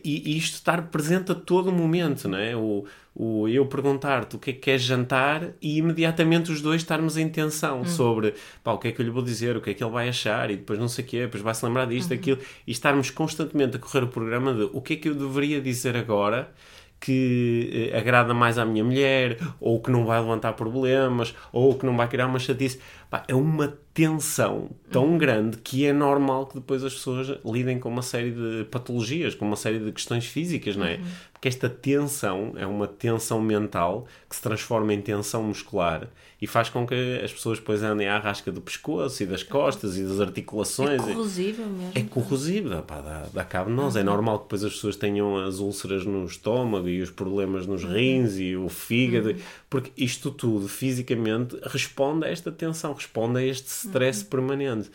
[0.03, 2.55] E, e isto estar presente a todo momento, não é?
[2.55, 2.85] O,
[3.17, 7.29] o eu perguntar-te o que é que queres jantar e imediatamente os dois estarmos em
[7.29, 9.83] tensão sobre pá, o que é que eu lhe vou dizer, o que é que
[9.83, 12.71] ele vai achar e depois não sei o quê, depois vai-se lembrar disto, aquilo, e
[12.71, 16.51] estarmos constantemente a correr o programa de o que é que eu deveria dizer agora
[16.99, 21.85] que eh, agrada mais à minha mulher, ou que não vai levantar problemas, ou que
[21.85, 22.79] não vai criar uma chatice.
[23.09, 27.89] Pá, é uma tensão tão grande que é normal que depois as pessoas lidem com
[27.89, 30.99] uma série de patologias, com uma série de questões físicas, não é?
[31.33, 36.07] Porque esta tensão é uma tensão mental que se transforma em tensão muscular
[36.41, 39.97] e faz com que as pessoas depois andem à rasca do pescoço e das costas
[39.97, 41.01] e das É articulações.
[41.01, 41.91] corrosível mesmo.
[41.95, 43.95] É corrosivo, dá, pá, dá, dá cabo de nós.
[43.95, 47.83] É normal que depois as pessoas tenham as úlceras no estômago e os problemas nos
[47.83, 49.35] rins e o fígado,
[49.69, 54.89] porque isto tudo fisicamente responde a esta tensão, responde a este stress permanente.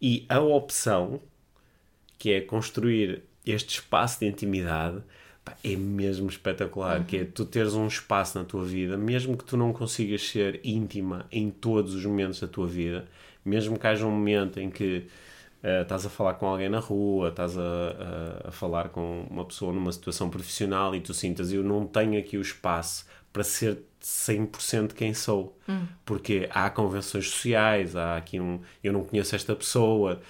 [0.00, 1.20] E a opção,
[2.18, 5.02] que é construir este espaço de intimidade,
[5.62, 9.56] é mesmo espetacular, que é tu teres um espaço na tua vida, mesmo que tu
[9.56, 13.06] não consigas ser íntima em todos os momentos da tua vida,
[13.44, 15.06] mesmo que haja um momento em que
[15.62, 19.44] eh, estás a falar com alguém na rua, estás a, a, a falar com uma
[19.44, 23.82] pessoa numa situação profissional e tu sintas eu não tenho aqui o espaço para ser
[24.02, 25.58] 100% quem sou.
[26.06, 28.60] Porque há convenções sociais, há aqui um...
[28.82, 30.22] Eu não conheço esta pessoa.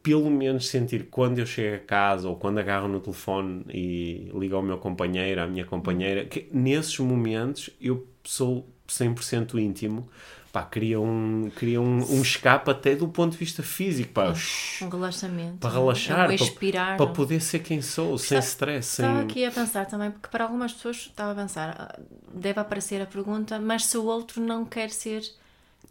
[0.00, 4.54] Pelo menos sentir quando eu chego a casa ou quando agarro no telefone e ligo
[4.54, 10.08] ao meu companheiro, à minha companheira, que nesses momentos eu sou 100% íntimo.
[10.52, 14.12] Pá, cria um, cria um, um escape até do ponto de vista físico.
[14.12, 14.34] Pá,
[14.82, 15.56] Um relaxamento.
[15.56, 15.72] para é?
[15.72, 16.96] relaxar, É um para, expirar.
[16.98, 17.12] para não?
[17.14, 19.04] poder ser quem sou, sem Está- stress, sem...
[19.06, 22.00] Estava aqui a pensar também, porque para algumas pessoas estava a pensar, ah,
[22.34, 25.22] deve aparecer a pergunta, mas se o outro não quer ser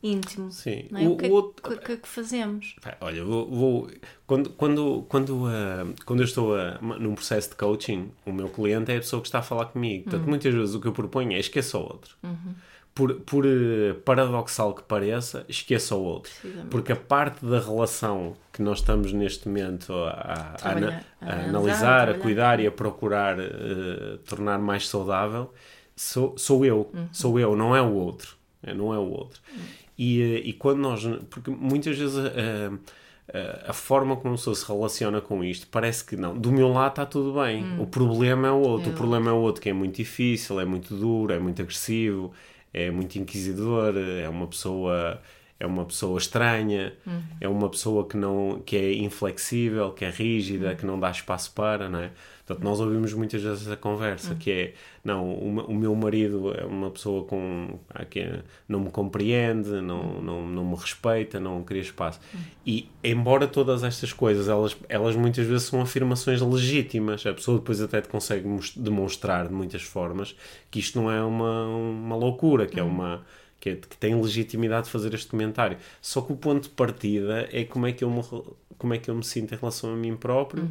[0.04, 0.86] íntimo, Sim.
[0.94, 1.08] é?
[1.08, 2.76] O- o, que, o outro- que, que- fazemos?
[3.02, 3.92] Olha, vou, vou-
[4.28, 8.92] quando, quando, quando, ah, quando eu estou ah, num processo de coaching, o meu cliente
[8.92, 10.04] é a pessoa que está a falar comigo.
[10.04, 12.16] Portanto, muitas vezes o que eu proponho é esqueça o outro.
[12.94, 16.32] Por, por eh, paradoxal que pareça, esqueça o outro.
[16.70, 20.70] Porque a parte da relação que nós estamos neste momento a, a- a,
[21.22, 25.54] a analisar, a cuidar e a procurar eh, tornar mais saudável,
[25.96, 26.92] sou, sou eu.
[27.14, 28.36] Sou eu, não é o outro.
[28.62, 29.40] É, não é o outro.
[29.98, 31.04] E, eh, e quando nós.
[31.30, 32.18] Porque muitas vezes.
[32.36, 32.70] eh,
[33.68, 36.38] a forma como a pessoa se relaciona com isto parece que não.
[36.38, 37.64] Do meu lado está tudo bem.
[37.80, 38.90] O problema é o outro.
[38.90, 41.62] É o problema é o outro que é muito difícil, é muito duro, é muito
[41.62, 42.34] agressivo,
[42.74, 45.22] é muito inquisidor, é uma pessoa
[45.62, 46.92] é uma pessoa estranha,
[47.40, 51.54] é uma pessoa que não que é inflexível, que é rígida, que não dá espaço
[51.54, 52.10] para, não é?
[52.48, 54.74] Portanto, nós ouvimos muitas vezes essa conversa, que é,
[55.06, 59.70] não, o, o meu marido é uma pessoa com ah, que é- não me compreende,
[59.82, 62.20] não, não, não me respeita, não cria espaço.
[62.66, 67.80] E, embora todas estas coisas, elas, elas muitas vezes são afirmações legítimas, a pessoa depois
[67.80, 70.36] até te consegue demonstrar de muitas formas
[70.72, 73.22] que isto não é uma, uma loucura, que é uma
[73.62, 75.78] que, que tem legitimidade de fazer este comentário.
[76.02, 78.22] Só que o ponto de partida é como é que eu me,
[78.78, 80.68] como é que eu me sinto em relação a mim próprio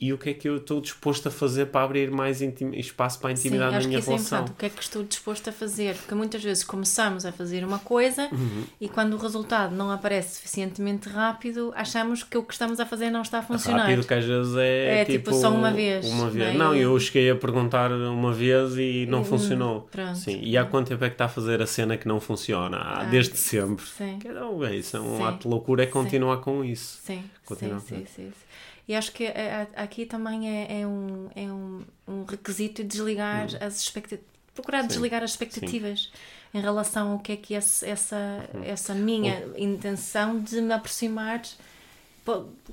[0.00, 3.30] e o que é que eu estou disposto a fazer para abrir mais espaço para
[3.30, 4.38] a intimidade Sim, na minha que relação.
[4.38, 5.94] É o que é que estou disposto a fazer?
[5.94, 8.64] Porque muitas vezes começamos a fazer uma coisa uhum.
[8.80, 13.08] e quando o resultado não aparece suficientemente rápido, achamos que o que estamos a fazer
[13.10, 13.86] não está a funcionar.
[13.86, 16.06] Rápido que às vezes é, é tipo, tipo só uma vez.
[16.06, 16.54] Uma vez.
[16.54, 16.68] Não, é?
[16.68, 19.88] não, eu cheguei a perguntar uma vez e não hum, funcionou.
[19.90, 20.18] Pronto.
[20.18, 20.40] Sim.
[20.42, 22.76] E há quanto tempo é que está a fazer a cena que não funciona?
[22.76, 23.86] Ah, ah desde sempre.
[23.86, 24.18] Sim.
[24.18, 25.22] Que, não, é, isso é um sim.
[25.22, 26.42] ato de loucura é continuar sim.
[26.42, 27.00] com isso.
[27.02, 27.22] Sim.
[27.44, 28.43] Continuar sim, sim, sim, sim.
[28.86, 33.58] E acho que eh, aqui também é, é, um, é um, um requisito desligar hum.
[33.60, 34.88] as expectativas, procurar Sim.
[34.88, 36.58] desligar as expectativas Sim.
[36.58, 38.16] em relação ao que é que esse, essa,
[38.54, 38.62] hum.
[38.64, 41.42] essa minha intenção de me aproximar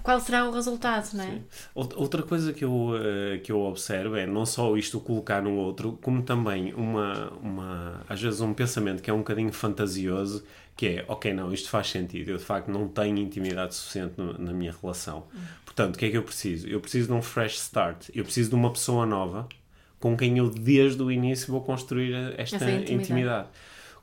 [0.01, 1.31] qual será o resultado, não é?
[1.31, 1.43] Sim.
[1.75, 5.99] Outra coisa que eu, eh, que eu observo é não só isto colocar no outro,
[6.01, 10.43] como também uma, uma, às vezes um pensamento que é um bocadinho fantasioso,
[10.75, 14.37] que é, ok, não, isto faz sentido, eu de facto não tenho intimidade suficiente no,
[14.37, 15.25] na minha relação.
[15.33, 15.41] Uhum.
[15.65, 16.67] Portanto, o que é que eu preciso?
[16.67, 19.47] Eu preciso de um fresh start, eu preciso de uma pessoa nova
[19.99, 22.93] com quem eu desde o início vou construir esta intimidade.
[22.93, 23.47] intimidade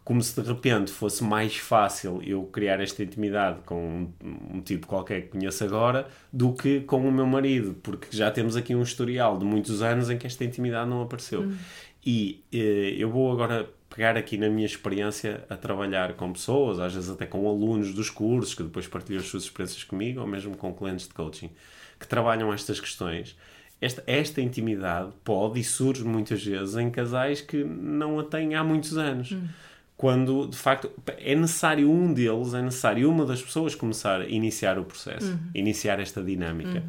[0.08, 4.86] como se de repente fosse mais fácil eu criar esta intimidade com um, um, tipo
[4.86, 8.80] qualquer que conheço agora do que com o meu marido, porque já temos aqui um
[8.80, 11.42] historial de muitos anos em que esta intimidade não apareceu.
[11.42, 11.54] Hum.
[12.02, 16.94] E eh, eu vou agora pegar aqui na minha experiência a trabalhar com pessoas, às
[16.94, 20.56] vezes até com alunos dos cursos, que depois partilham as suas experiências comigo, ou mesmo
[20.56, 21.50] com clientes de coaching,
[22.00, 23.36] que trabalham estas questões.
[23.78, 28.64] Esta, esta intimidade pode e surge muitas vezes em casais que não a têm há
[28.64, 29.32] muitos anos.
[29.32, 29.46] Hum
[29.98, 34.78] quando de facto é necessário um deles, é necessário uma das pessoas começar a iniciar
[34.78, 35.50] o processo, uhum.
[35.52, 36.78] iniciar esta dinâmica.
[36.78, 36.88] Uhum.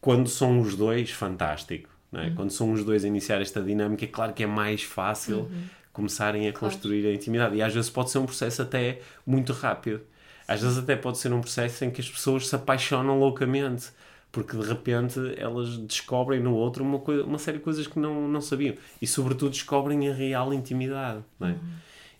[0.00, 1.90] Quando são os dois, fantástico.
[2.14, 2.28] É?
[2.28, 2.34] Uhum.
[2.34, 5.62] Quando são os dois a iniciar esta dinâmica, é claro que é mais fácil uhum.
[5.92, 6.74] começarem a claro.
[6.74, 7.56] construir a intimidade.
[7.56, 10.00] E às vezes pode ser um processo até muito rápido.
[10.48, 13.90] Às vezes até pode ser um processo em que as pessoas se apaixonam loucamente
[14.32, 18.28] porque de repente elas descobrem no outro uma, coisa, uma série de coisas que não,
[18.28, 21.56] não sabiam e sobretudo descobrem a real intimidade não é?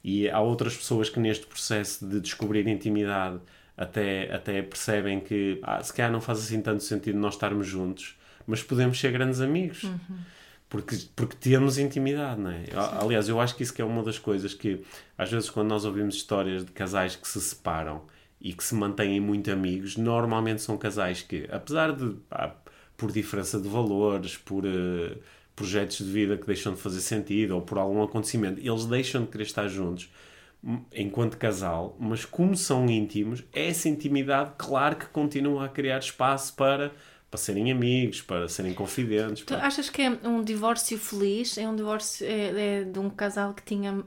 [0.02, 3.38] E há outras pessoas que neste processo de descobrir intimidade
[3.76, 8.16] até, até percebem que ah, se calhar não faz assim tanto sentido nós estarmos juntos,
[8.46, 9.84] mas podemos ser grandes amigos.
[9.84, 10.18] Uhum.
[10.68, 12.64] Porque, porque temos intimidade, não é?
[12.64, 12.70] Sim.
[13.00, 14.84] Aliás, eu acho que isso que é uma das coisas que,
[15.18, 18.02] às vezes, quando nós ouvimos histórias de casais que se separam
[18.40, 22.52] e que se mantêm muito amigos, normalmente são casais que, apesar de, ah,
[22.96, 24.64] por diferença de valores, por...
[24.64, 25.18] Uh,
[25.60, 29.28] projetos de vida que deixam de fazer sentido ou por algum acontecimento, eles deixam de
[29.28, 30.10] querer estar juntos
[30.64, 36.54] hum, enquanto casal, mas como são íntimos, essa intimidade, claro que continua a criar espaço
[36.54, 36.92] para
[37.30, 39.44] para serem amigos, para serem confidentes.
[39.44, 39.64] Tu para...
[39.64, 41.56] achas que é um divórcio feliz?
[41.56, 44.02] É um divórcio é, é de um casal que tinha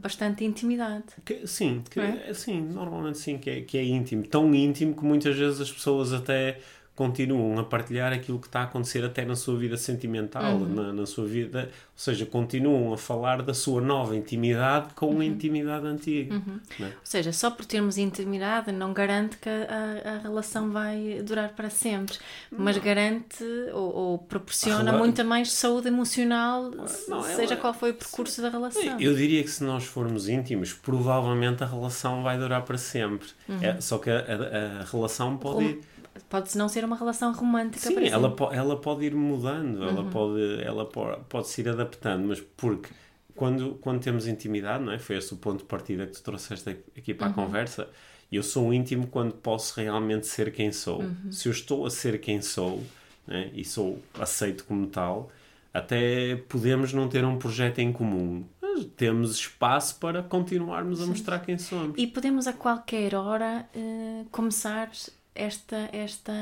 [0.00, 1.02] bastante intimidade?
[1.24, 2.32] Que, sim, que, é?
[2.32, 4.24] sim, normalmente sim, que é, que é íntimo.
[4.24, 6.60] Tão íntimo que muitas vezes as pessoas até
[7.00, 10.68] continuam a partilhar aquilo que está a acontecer até na sua vida sentimental, uhum.
[10.68, 15.20] na, na, sua vida, ou seja, continuam a falar da sua nova intimidade com uhum.
[15.20, 16.34] a intimidade antiga.
[16.34, 16.60] Uhum.
[16.78, 16.84] É?
[16.84, 21.70] Ou seja, só por termos intimidade não garante que a, a relação vai durar para
[21.70, 22.18] sempre,
[22.50, 22.82] mas não.
[22.82, 26.70] garante ou, ou proporciona muita mais saúde emocional,
[27.08, 27.56] não, seja ela...
[27.56, 29.00] qual foi o percurso da relação.
[29.00, 33.28] Eu diria que se nós formos íntimos, provavelmente a relação vai durar para sempre.
[33.48, 33.58] Uhum.
[33.62, 35.89] É, só que a, a, a relação pode ir
[36.28, 39.88] pode não ser uma relação romântica Sim, ela, po ela pode ir mudando, uhum.
[39.88, 42.90] ela, pode, ela pode, pode se ir adaptando, mas porque
[43.34, 44.98] quando, quando temos intimidade, não é?
[44.98, 47.32] Foi esse o ponto de partida que tu trouxeste aqui para uhum.
[47.32, 47.88] a conversa.
[48.30, 51.00] Eu sou íntimo quando posso realmente ser quem sou.
[51.00, 51.32] Uhum.
[51.32, 52.82] Se eu estou a ser quem sou
[53.26, 53.50] né?
[53.54, 55.30] e sou aceito como tal,
[55.72, 61.38] até podemos não ter um projeto em comum, mas temos espaço para continuarmos a mostrar
[61.40, 61.94] quem somos.
[61.96, 64.90] E podemos a qualquer hora uh, começar
[65.34, 66.32] esta, esta,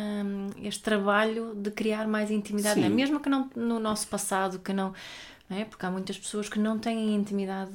[0.62, 2.88] este trabalho de criar mais intimidade, é?
[2.88, 4.92] mesmo que não no nosso passado, que não,
[5.48, 5.64] não é?
[5.64, 7.72] porque há muitas pessoas que não têm intimidade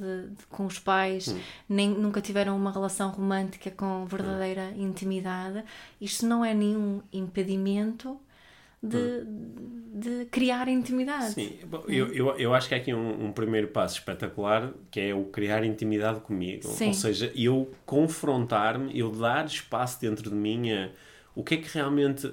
[0.49, 1.39] com os pais, hum.
[1.69, 4.87] nem nunca tiveram uma relação romântica com verdadeira hum.
[4.87, 5.63] intimidade.
[6.01, 8.19] Isto não é nenhum impedimento
[8.83, 9.83] de, hum.
[9.93, 11.33] de criar intimidade.
[11.33, 14.99] Sim, Bom, eu, eu, eu acho que há aqui um, um, primeiro passo espetacular que
[14.99, 16.67] é o criar intimidade comigo.
[16.67, 16.87] Sim.
[16.87, 20.89] Ou seja, eu confrontar-me, eu dar espaço dentro de mim a
[21.35, 22.31] o que é que realmente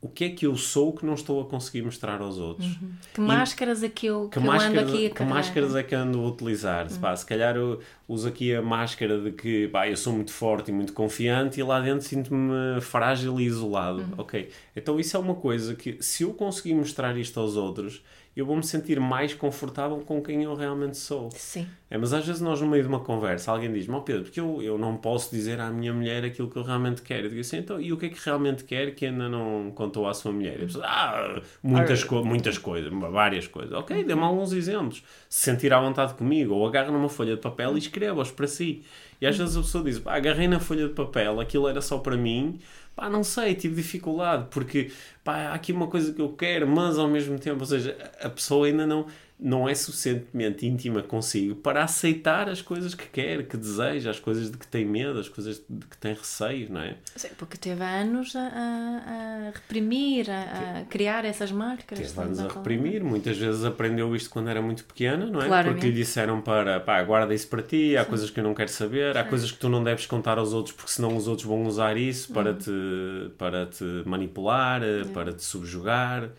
[0.00, 2.66] o que é que eu sou que não estou a conseguir mostrar aos outros?
[2.66, 2.90] Uhum.
[3.14, 5.94] Que máscaras é que eu, que, que máscara, ando aqui a Que máscaras é que
[5.94, 6.86] ando a utilizar?
[6.90, 6.98] Uhum.
[6.98, 10.70] Pá, se calhar eu uso aqui a máscara de que pá, eu sou muito forte
[10.70, 14.00] e muito confiante e lá dentro sinto-me frágil e isolado.
[14.00, 14.14] Uhum.
[14.18, 18.02] Ok, então isso é uma coisa que se eu conseguir mostrar isto aos outros
[18.36, 21.30] eu vou me sentir mais confortável com quem eu realmente sou.
[21.32, 21.66] Sim.
[21.88, 24.38] É, mas às vezes nós, no meio de uma conversa, alguém diz: Ó Pedro, porque
[24.38, 27.24] eu, eu não posso dizer à minha mulher aquilo que eu realmente quero.
[27.24, 30.06] Eu digo assim: então, e o que é que realmente quer que ainda não contou
[30.06, 30.58] à sua mulher?
[30.58, 33.72] E a pessoa, ah, muitas, co muitas coisas, várias coisas.
[33.72, 35.02] Ok, dê-me alguns exemplos.
[35.30, 38.84] Se sentir à vontade comigo, ou agarra numa folha de papel e escreva-os para si.
[39.18, 42.18] E às vezes a pessoa diz: agarrei na folha de papel, aquilo era só para
[42.18, 42.58] mim.
[42.96, 44.90] Pá, não sei, tive dificuldade, porque
[45.22, 48.30] pá, há aqui uma coisa que eu quero, mas ao mesmo tempo, ou seja, a
[48.30, 49.06] pessoa ainda não
[49.38, 54.50] não é suficientemente íntima consigo para aceitar as coisas que quer, que deseja, as coisas
[54.50, 56.96] de que tem medo, as coisas de que tem receio, não é?
[57.14, 62.10] Sim, porque teve anos a, a, a reprimir, a, a, criar essas máscaras.
[62.10, 65.46] Teve anos a reprimir, muitas vezes aprendeu isto quando era muito pequena, não é?
[65.46, 65.74] Claramente.
[65.74, 68.08] Porque lhe disseram para, pá, guarda isso para ti, há Sim.
[68.08, 69.28] coisas que eu não quero saber, há Sim.
[69.28, 72.32] coisas que tu não deves contar aos outros porque senão os outros vão usar isso
[72.32, 72.58] para, hum.
[72.58, 74.80] te, para te manipular,
[75.12, 76.30] para te subjugar.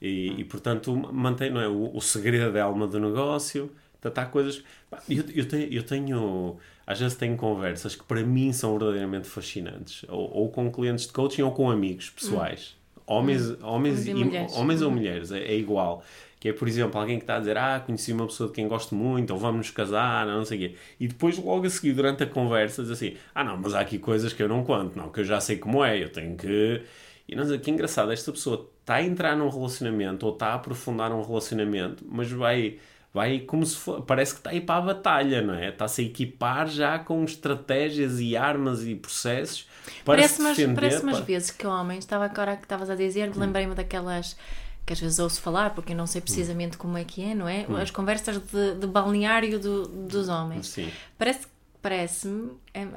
[0.00, 3.70] E, e, portanto mantém não é, o, o segredo da alma do negócio.
[4.00, 4.62] Portanto, há coisas.
[5.08, 6.56] Eu, eu, tenho, eu tenho.
[6.86, 10.04] Às vezes tenho conversas que para mim são verdadeiramente fascinantes.
[10.08, 12.76] Ou, ou com clientes de coaching ou com amigos pessoais.
[12.76, 13.02] Hum.
[13.06, 13.56] Homens, hum.
[13.62, 14.56] homens, e, mulheres.
[14.56, 14.94] homens ou hum.
[14.94, 16.04] mulheres, é, é, igual.
[16.38, 18.68] Que é, por exemplo, alguém que está a dizer Ah, conheci uma pessoa de quem
[18.68, 20.76] gosto muito, ou vamos nos casar, não sei o quê.
[21.00, 23.98] E depois, logo a seguir, durante a conversa, diz assim: Ah, não, mas há aqui
[23.98, 26.82] coisas que eu não conto, não, que eu já sei como é, eu tenho que.
[27.28, 30.54] E não sei, que engraçado, esta pessoa está a entrar num relacionamento ou está a
[30.54, 32.78] aprofundar um relacionamento, mas vai
[33.12, 35.70] vai como se for, parece que está aí para a batalha, não é?
[35.70, 39.66] Está-se a equipar já com estratégias e armas e processos
[40.04, 40.74] para parece se defender.
[40.74, 43.32] Parece umas vezes que homens, estava agora que estavas a dizer, hum.
[43.36, 44.36] lembrei-me daquelas
[44.84, 46.78] que às vezes ouço falar, porque eu não sei precisamente hum.
[46.78, 47.66] como é que é, não é?
[47.68, 47.76] Hum.
[47.76, 50.68] As conversas de, de balneário do, dos homens.
[50.68, 50.92] Sim.
[51.18, 51.48] Parece
[51.86, 52.50] parece-me,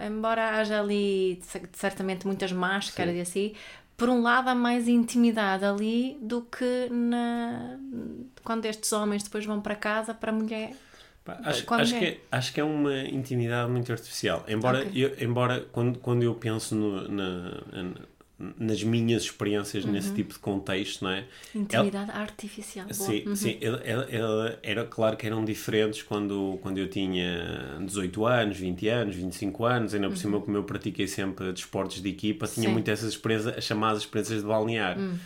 [0.08, 1.40] embora haja ali
[1.74, 3.20] certamente muitas máscaras Sim.
[3.20, 3.54] e assim,
[4.00, 7.78] por um lado, há mais intimidade ali do que na...
[8.44, 10.72] quando estes homens depois vão para casa para a mulher.
[11.44, 14.44] Acho, acho, que é, acho que é uma intimidade muito artificial.
[14.48, 15.06] Embora, okay.
[15.06, 17.62] eu, embora quando, quando eu penso no, na,
[18.58, 19.92] nas minhas experiências uhum.
[19.92, 21.26] nesse tipo de contexto, não é?
[21.54, 22.88] Intimidade ela, artificial.
[22.92, 23.36] Sim, uhum.
[23.36, 28.88] sim ela, ela, era claro que eram diferentes quando, quando eu tinha 18 anos, 20
[28.88, 30.20] anos, 25 anos, ainda por uhum.
[30.20, 34.42] cima, como eu pratiquei sempre desportos de equipa, tinha muito essas experiências, as chamadas experiências
[34.42, 35.02] de balneário.
[35.02, 35.18] Hum.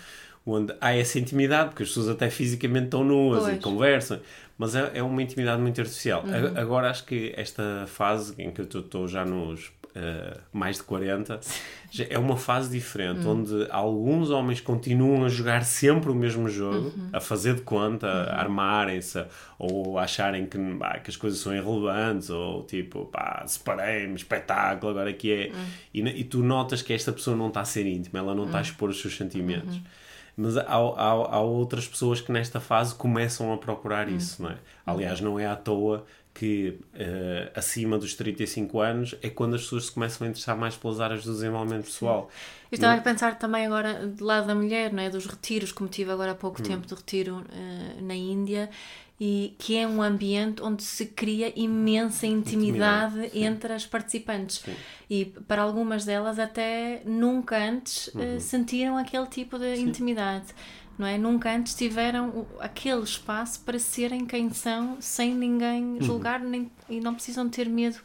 [0.45, 3.55] Onde há essa intimidade, porque as pessoas até fisicamente estão nuas pois.
[3.55, 4.19] e conversam,
[4.57, 6.23] mas é, é uma intimidade muito artificial.
[6.25, 6.57] Uhum.
[6.59, 11.39] Agora acho que esta fase em que eu estou já nos uh, mais de 40,
[12.09, 13.41] é uma fase diferente, uhum.
[13.41, 17.09] onde alguns homens continuam a jogar sempre o mesmo jogo, uhum.
[17.13, 18.13] a fazer de conta, uhum.
[18.13, 19.23] a armarem-se,
[19.57, 25.13] ou acharem que, bah, que as coisas são irrelevantes, ou tipo, pá, separei-me, espetáculo, agora
[25.13, 25.51] que é.
[25.53, 25.65] Uhum.
[25.93, 28.57] E, e, tu notas que esta pessoa não está a ser íntima, ela não está
[28.57, 28.67] a uhum.
[28.67, 29.75] expor os seus sentimentos.
[29.75, 29.83] Uhum.
[30.35, 34.55] Mas há, há, há, outras pessoas que nesta fase começam a procurar isso, não é?
[34.83, 39.85] Aliás, não é à toa que uh, acima dos 35 anos é quando as pessoas
[39.85, 42.29] se começam a interessar mais pelas áreas do desenvolvimento pessoal.
[42.71, 45.09] Eu estava a pensar também agora do lado da mulher, não é?
[45.09, 46.65] dos retiros, como tive agora há pouco hum.
[46.65, 48.67] tempo de retiro uh, na Índia,
[49.19, 54.57] e que é um ambiente onde se cria imensa intimidade, intimidade entre as participantes.
[54.57, 54.73] Sim.
[55.07, 58.37] E para algumas delas até nunca antes eh, uhum.
[58.37, 59.83] uh, sentiram aquele tipo de sim.
[59.83, 60.47] intimidade
[60.97, 61.17] não é?
[61.17, 66.01] Nunca antes tiveram aquele espaço para serem quem são, sem ninguém uhum.
[66.01, 66.49] julgar uhum.
[66.49, 67.99] nem, e não precisam ter medo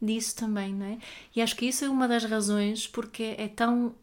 [0.00, 0.98] disso também, não é?
[1.34, 3.94] E acho que isso é uma das razões porque é tão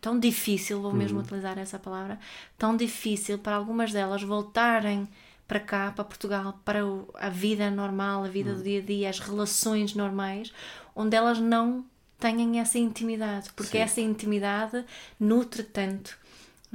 [0.00, 1.24] tão difícil, vou mesmo uhum.
[1.24, 2.18] utilizar essa palavra,
[2.58, 5.08] tão difícil para algumas delas voltarem
[5.48, 6.80] para cá, para Portugal, para
[7.14, 8.56] a vida normal, a vida uhum.
[8.58, 10.52] do dia a dia, as relações normais,
[10.94, 11.86] onde elas não
[12.18, 13.82] têm essa intimidade, porque Sim.
[13.82, 14.84] essa intimidade
[15.18, 16.18] nutre tanto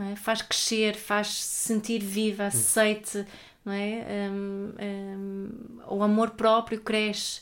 [0.05, 0.15] é?
[0.15, 3.25] faz crescer, faz se sentir viva, aceite,
[3.65, 4.29] não é?
[4.31, 5.49] Um, um,
[5.87, 7.41] o amor próprio cresce.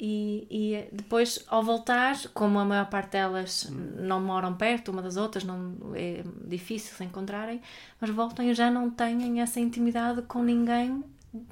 [0.00, 5.16] E, e, depois, ao voltar, como a maior parte delas não moram perto uma das
[5.16, 7.60] outras, não, é difícil se encontrarem,
[8.00, 11.02] mas voltam e já não têm essa intimidade com ninguém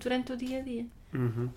[0.01, 0.87] durante o dia a dia.
[1.13, 1.49] Uhum.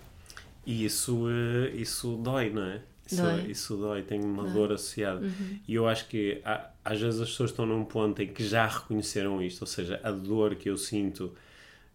[0.66, 2.82] E isso, eh, isso dói, não é?
[3.14, 4.52] Isso dói, isso dói tem uma dói.
[4.52, 5.20] dor associada.
[5.20, 5.58] Uhum.
[5.66, 8.66] E eu acho que há, às vezes as pessoas estão num ponto em que já
[8.66, 11.32] reconheceram isto, ou seja, a dor que eu sinto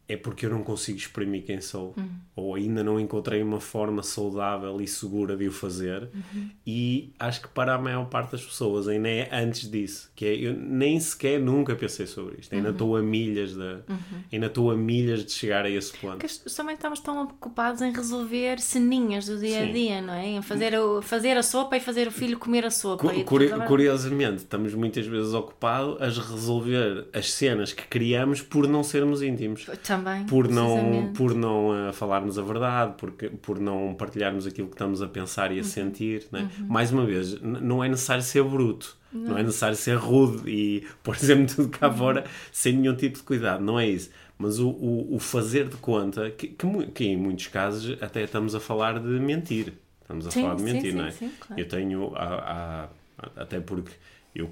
[0.07, 2.09] é porque eu não consigo exprimir quem sou uhum.
[2.35, 6.49] ou ainda não encontrei uma forma saudável e segura de o fazer uhum.
[6.65, 10.35] e acho que para a maior parte das pessoas ainda é antes disso que é,
[10.35, 12.73] eu nem sequer nunca pensei sobre isto ainda uhum.
[12.73, 14.23] estou a milhas de uhum.
[14.31, 17.91] ainda estou a milhas de chegar a esse ponto porque também estamos tão ocupados em
[17.91, 21.79] resolver ceninhas do dia a dia não é em fazer, o, fazer a sopa e
[21.79, 27.31] fazer o filho comer a sopa Curi curiosamente estamos muitas vezes ocupados a resolver as
[27.31, 29.65] cenas que criamos por não sermos íntimos
[29.97, 34.73] Também, por não, por não uh, falarmos a verdade, porque, por não partilharmos aquilo que
[34.75, 35.57] estamos a pensar Uhum.
[35.57, 36.27] e a sentir.
[36.31, 36.49] Né?
[36.67, 39.37] Mais uma vez, não é necessário ser bruto, não.
[39.37, 41.97] é necessário ser rude e pôr sempre tudo cá Uhum.
[41.97, 44.09] fora sem nenhum tipo de cuidado, não é isso.
[44.37, 48.53] Mas o, o, o fazer de conta, que, que, que em muitos casos até estamos
[48.53, 49.73] a falar de mentir.
[50.01, 51.11] Estamos a Sim, falar de mentir, sim, não é?
[51.11, 51.61] sim, claro.
[51.61, 53.91] Eu tenho, há- há- até porque
[54.35, 54.49] eu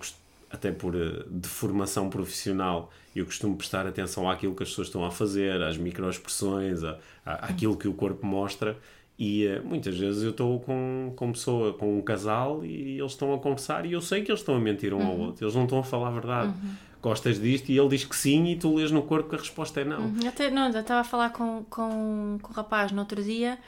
[0.49, 5.05] até por eh, de formação profissional, eu costumo prestar atenção àquilo que as pessoas estão
[5.05, 8.78] a fazer, às microexpressões, a, a, àquilo que o corpo mostra.
[9.18, 13.34] E eh, muitas vezes eu estou com, com pessoa, com um casal e eles estão
[13.34, 15.64] a conversar e eu sei que eles estão a mentir um ao outro, eles não
[15.64, 16.53] estão a falar a verdade.
[17.01, 19.82] Gostas disto e ele diz que sim e tu lês no corpo que a resposta
[19.82, 19.99] é não.
[19.99, 20.28] Uhum.
[20.28, 23.59] Até, não, eu estava a falar com, com, com o rapaz no outro dia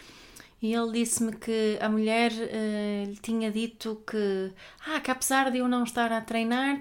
[0.61, 4.51] e ele disse-me que a mulher eh, lhe tinha dito que,
[4.87, 6.79] ah, que apesar de eu não estar a treinar,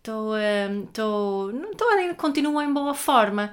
[0.00, 3.52] estou estou não estou a continuo em boa forma.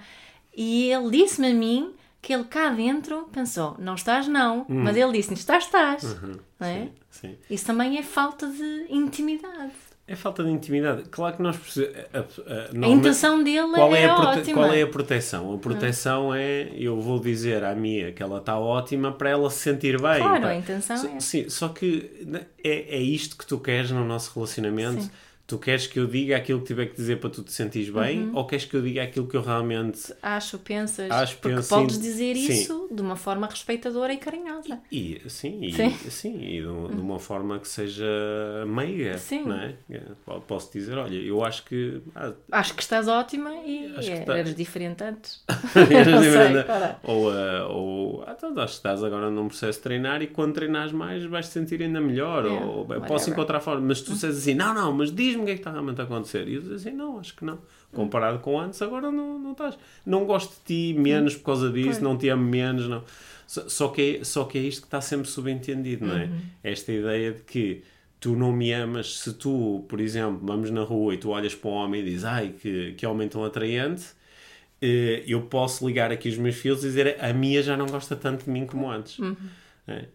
[0.55, 5.13] E ele disse-me a mim que ele cá dentro pensou, não estás não, mas ele
[5.13, 6.03] disse, estás, estás.
[6.59, 6.79] Não é?
[6.79, 7.37] Sim, sim.
[7.49, 9.71] Isso também é falta de intimidade.
[10.09, 11.03] É falta de intimidade.
[11.09, 11.95] Claro que nós precisamos.
[12.81, 14.53] A intenção dele qual é, é, a ótima.
[14.53, 15.53] Qual é a proteção?
[15.53, 19.59] A proteção é eu vou dizer à Mia que ela está ótima para ela se
[19.59, 20.19] sentir bem.
[20.19, 20.47] Claro, pá.
[20.47, 21.19] a intenção Só- é.
[21.19, 25.01] Sim, só que né, é, é isto que tu queres no nosso relacionamento.
[25.01, 25.11] Sim.
[25.47, 28.23] Tu queres que eu diga aquilo que tiver que dizer para tu te sentires bem
[28.23, 28.35] Uhum.
[28.35, 30.13] ou queres que eu diga aquilo que eu realmente.
[30.21, 32.51] Acho, pensas, Acho, porque penso, podes dizer Sim.
[32.51, 34.79] isso de uma forma respeitadora e carinhosa.
[34.91, 35.89] E, sim, e, Sim.
[36.09, 36.35] sim.
[36.41, 38.05] e de, de uma forma que seja
[38.67, 39.17] meiga.
[39.17, 39.43] Sim.
[39.45, 39.75] Não é?
[40.47, 42.01] Posso dizer, olha, eu acho que.
[42.13, 44.39] ah, Acho que estás ótima e Acho é, estás.
[44.39, 45.43] eras diferente antes.
[45.75, 46.67] Eras diferente.
[47.03, 50.53] ou, ah, ou ah, então, acho que estás agora num processo de treinar e quando
[50.53, 52.45] treinares mais vais te sentir ainda melhor.
[52.45, 53.07] Yeah, ou "Bem, whatever.
[53.07, 53.81] posso encontrar forma.
[53.81, 56.03] Mas tu dizes assim, não, não, mas diz-me o que é que está realmente a
[56.03, 56.47] acontecer.
[56.47, 57.59] E eu digo assim, não, acho que não.
[57.93, 59.77] Comparado com antes, agora não, não estás.
[60.05, 62.87] Não gosto de ti menos por causa disso, não te amo menos.
[62.87, 63.03] Não.
[63.45, 66.25] Só, só que é, só que é isto que está sempre subentendido, não é?
[66.25, 66.39] Uhum.
[66.63, 67.83] Esta ideia de que
[68.19, 71.69] tu não me amas se tu, por exemplo, vamos na rua e tu olhas para
[71.69, 74.17] um homem e dizes, ai, que, que homem tão atraente
[74.81, 78.15] eh, eu posso ligar aqui os meus fios e dizer a minha já não gosta
[78.15, 79.19] tanto de mim como antes.
[79.19, 79.35] Eh,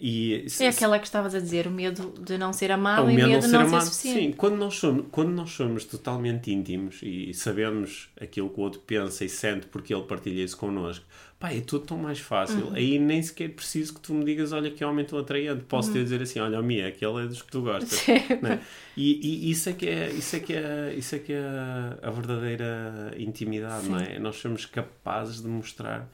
[0.00, 3.06] E se- É aquela que estavas a dizer, o medo de não ser é amado
[3.06, 3.84] o e medo medo de não ser amado.
[3.86, 4.18] suficiente.
[4.18, 8.80] Sim, quando nós, somos, quando nós somos totalmente íntimos e sabemos aquilo que o outro
[8.80, 11.04] pensa e sente porque ele partilha isso connosco,
[11.40, 12.66] pá, é tudo tão mais fácil.
[12.66, 12.74] Uhum.
[12.74, 15.62] Aí nem sequer preciso que tu me digas, olha que homem tão atraente.
[15.64, 17.98] Posso te dizer assim, olha, Mia, aquele é dos que tu gostas.
[17.98, 18.12] Sim.
[18.42, 18.60] né?
[18.96, 21.40] e, e isso é que é, isso é, que é, isso é, que é
[22.02, 24.18] a verdadeira intimidade, não é?
[24.18, 26.08] Nós somos capazes de mostrar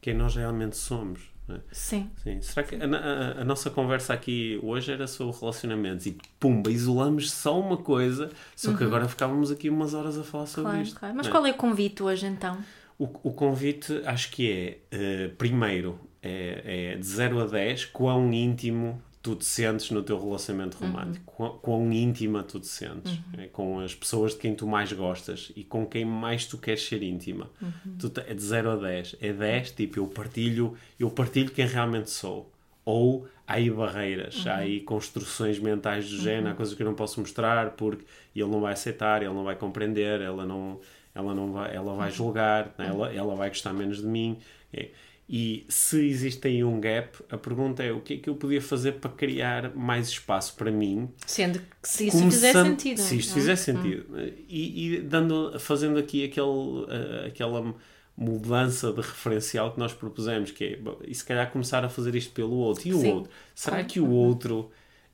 [0.00, 1.20] quem nós realmente somos.
[1.50, 1.60] Não é?
[1.72, 2.10] Sim.
[2.22, 2.40] Sim.
[2.40, 7.30] Será que a, a- a nossa conversa aqui hoje era sobre relacionamentos e pumba, isolamos
[7.30, 10.70] só uma coisa, só que agora ficávamos aqui umas horas a falar sobre Uhum.
[10.72, 10.98] Claro, isto.
[10.98, 11.14] claro.
[11.16, 11.30] Mas é?
[11.30, 12.56] qual é o convite hoje então?
[12.98, 18.30] o, o convite acho que é, eh, primeiro, é, é de 0 a 10, quão
[18.32, 23.46] íntimo tu te sentes no teu relacionamento romântico, quão, quão íntima tu te sentes é,
[23.48, 27.02] com as pessoas de quem tu mais gostas e com quem mais tu queres ser
[27.02, 27.50] íntima.
[27.98, 29.16] Tu te- é de 0 a 10.
[29.20, 32.50] É 10, tipo, eu partilho, eu partilho quem realmente sou.
[32.84, 36.94] Ou há aí barreiras, há aí construções mentais do género, há coisas que eu não
[36.94, 38.04] posso mostrar porque
[38.34, 40.80] ele não vai aceitar, ele não vai compreender, ela não,
[41.14, 42.86] ela não vai, ela vai julgar, né?
[42.88, 44.38] ela, ela vai gostar menos de mim.
[44.72, 44.88] É.
[45.32, 48.60] E se existe aí um gap, a pergunta é o que é que eu podia
[48.60, 52.98] fazer para criar mais espaço para mim Sendo que se isso fizer sentido.
[53.00, 53.34] Se isto é?
[53.34, 54.06] fizer sentido.
[54.48, 57.74] E, e dando, fazendo aqui aquele, eh, aquela
[58.16, 62.14] mudança de referencial que nós propusemos, que é, bom, e se calhar começar a fazer
[62.16, 62.88] isto pelo outro.
[62.88, 63.12] E o Sim.
[63.12, 63.30] outro?
[63.54, 63.88] Será Claro.
[63.88, 64.70] que o outro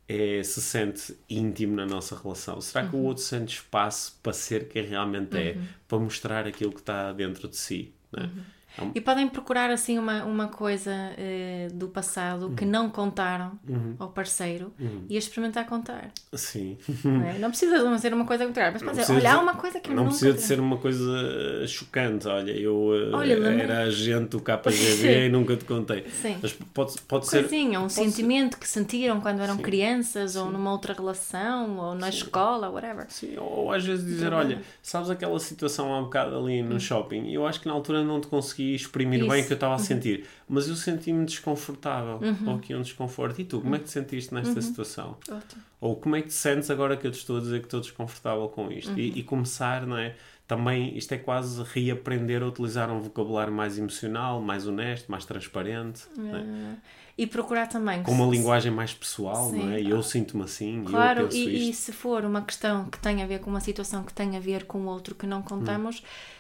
[0.09, 2.59] é, se sente íntimo na nossa relação?
[2.63, 2.91] Será Uhum.
[2.91, 5.59] que o outro sente espaço para ser quem realmente é?
[5.87, 7.93] Para mostrar aquilo que está dentro de si?
[8.11, 8.31] Né?
[8.35, 8.43] Uhum.
[8.79, 13.53] É um- E podem procurar assim uma, uma coisa eh, do passado que não contaram
[13.99, 14.73] ao parceiro
[15.09, 16.11] e experimentar contar.
[16.35, 16.77] Sim.
[17.05, 17.39] Não, é?
[17.39, 19.55] não precisa de ser uma coisa contrária, mas pode dizer, precisa olha, há de- uma
[19.55, 22.29] coisa que Não nunca precisa de ser uma coisa chocante.
[22.29, 25.09] Olha, eu eh, Olha, lembra- era agente do KGB Sim.
[25.27, 26.05] e nunca te contei.
[26.09, 26.37] Sim.
[26.43, 27.41] Mas pode, pode ser.
[27.41, 31.95] Coisinha, um pode ser- sentimento que sentiram quando eram crianças ou numa outra relação ou
[31.95, 33.07] na escola, whatever.
[33.09, 37.31] Sim, ou às vezes dizer, olha, sabes aquela situação há um bocado ali no shopping?
[37.31, 39.29] Eu acho que na altura não te consegui exprimir Isso.
[39.29, 43.41] bem o que eu estava a sentir, mas eu senti-me desconfortável, ou aqui um desconforto.
[43.41, 45.17] E tu, como é que te sentiste nesta situação?
[45.31, 45.63] Ótimo.
[45.81, 47.81] Ou como é que te sentes agora que eu te estou a dizer que estou
[47.81, 48.91] desconfortável com isto?
[48.91, 48.99] Uhum.
[48.99, 50.15] E, e, começar, não é?
[50.47, 56.05] Também, isto é quase reaprender a utilizar um vocabulário mais emocional, mais honesto, mais transparente.
[56.19, 56.77] É?
[57.19, 58.03] E procurar também.
[58.03, 59.59] Com uma linguagem mais pessoal, Sim.
[59.59, 59.81] não é?
[59.81, 63.41] Eu sinto-me assim, claro, eu e, e, se for uma questão que tem a ver
[63.41, 66.01] com uma situação que tem a ver com outro que não contamos.
[66.01, 66.37] Hum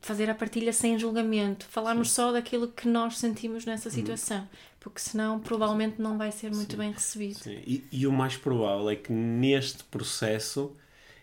[0.00, 2.14] fazer a partilha sem julgamento, falarmos Sim.
[2.14, 3.94] só daquilo que nós sentimos nessa uhum.
[3.94, 4.48] situação,
[4.78, 6.78] porque senão provavelmente não vai ser muito Sim.
[6.78, 7.40] bem recebido.
[7.46, 10.72] E, e, o mais provável é que neste processo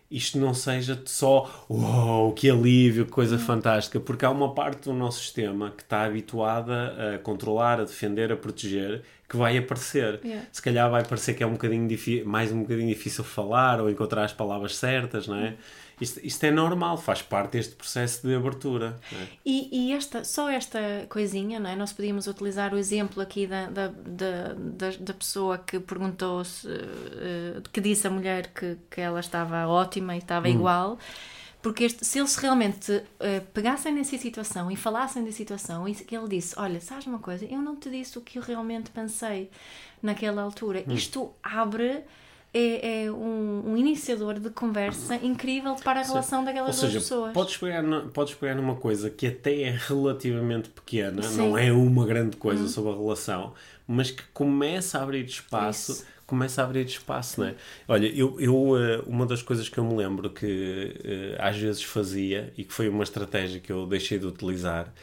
[0.09, 3.41] isto não seja só uau, que alívio, que coisa uhum.
[3.41, 8.31] fantástica, porque há uma parte do nosso sistema que está habituada a controlar, a defender,
[8.31, 10.21] a proteger, que vai aparecer.
[10.23, 10.47] Yeah.
[10.51, 11.87] Se calhar vai parecer que é um bocadinho
[12.25, 15.55] mais um bocadinho difícil falar ou encontrar as palavras certas, não é?
[15.99, 18.99] Isto, isto é normal, faz parte deste processo de abertura.
[19.11, 19.27] É?
[19.43, 20.79] E, e, esta, só esta
[21.09, 21.75] coisinha, não é?
[21.75, 27.61] Nós podíamos utilizar o exemplo aqui da, da, da, da, pessoa que perguntou se, uh,
[27.73, 30.51] que disse à mulher que, que ela estava ótima e estava hum.
[30.51, 30.99] igual.
[31.63, 36.15] Porque este, se eles realmente uh, pegassem nessa situação e falassem da situação, e que
[36.15, 39.49] ele disse: Olha, sabes uma coisa, eu não te disse o que eu realmente pensei
[40.01, 40.83] naquela altura.
[40.87, 40.93] Hum.
[40.93, 42.03] Isto abre
[42.53, 47.03] é, é um, um, iniciador de conversa incrível para a relação daquelas Ou seja, duas
[47.03, 47.33] pessoas.
[47.33, 47.83] Podes pegar,
[48.13, 51.37] podes pegar numa coisa que até é relativamente pequena, Sim.
[51.37, 52.67] não é uma grande coisa uhum.
[52.69, 53.53] sobre a relação,
[53.87, 55.91] mas que começa a abrir espaço.
[55.91, 56.17] Isso.
[56.25, 57.55] Começa a abrir espaço, não é?
[57.87, 61.81] Olha, eu, eu, eh, uma das coisas que eu me lembro que eh, às vezes
[61.81, 64.93] fazia e que foi uma estratégia que eu deixei de utilizar,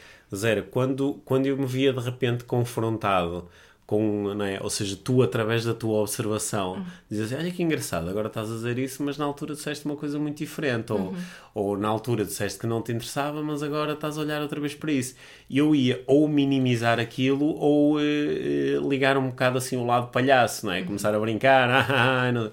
[0.43, 3.49] era quando, quando eu me via de repente confrontado
[3.85, 4.59] com, não é?
[4.61, 6.85] ou seja, tu através da tua observação uhum.
[7.09, 9.95] dizes assim, olha que engraçado, agora estás a dizer isso, mas na altura disseste uma
[9.95, 11.15] coisa muito diferente, ou, uhum.
[11.53, 14.73] ou na altura disseste que não te interessava, mas agora estás a olhar outra vez
[14.73, 15.15] para isso.
[15.47, 20.65] E eu ia ou minimizar aquilo ou eh, ligar um bocado assim o lado palhaço,
[20.65, 20.79] não é?
[20.79, 20.87] Uhum.
[20.87, 22.51] Começar a brincar, ah, ah, ah, não.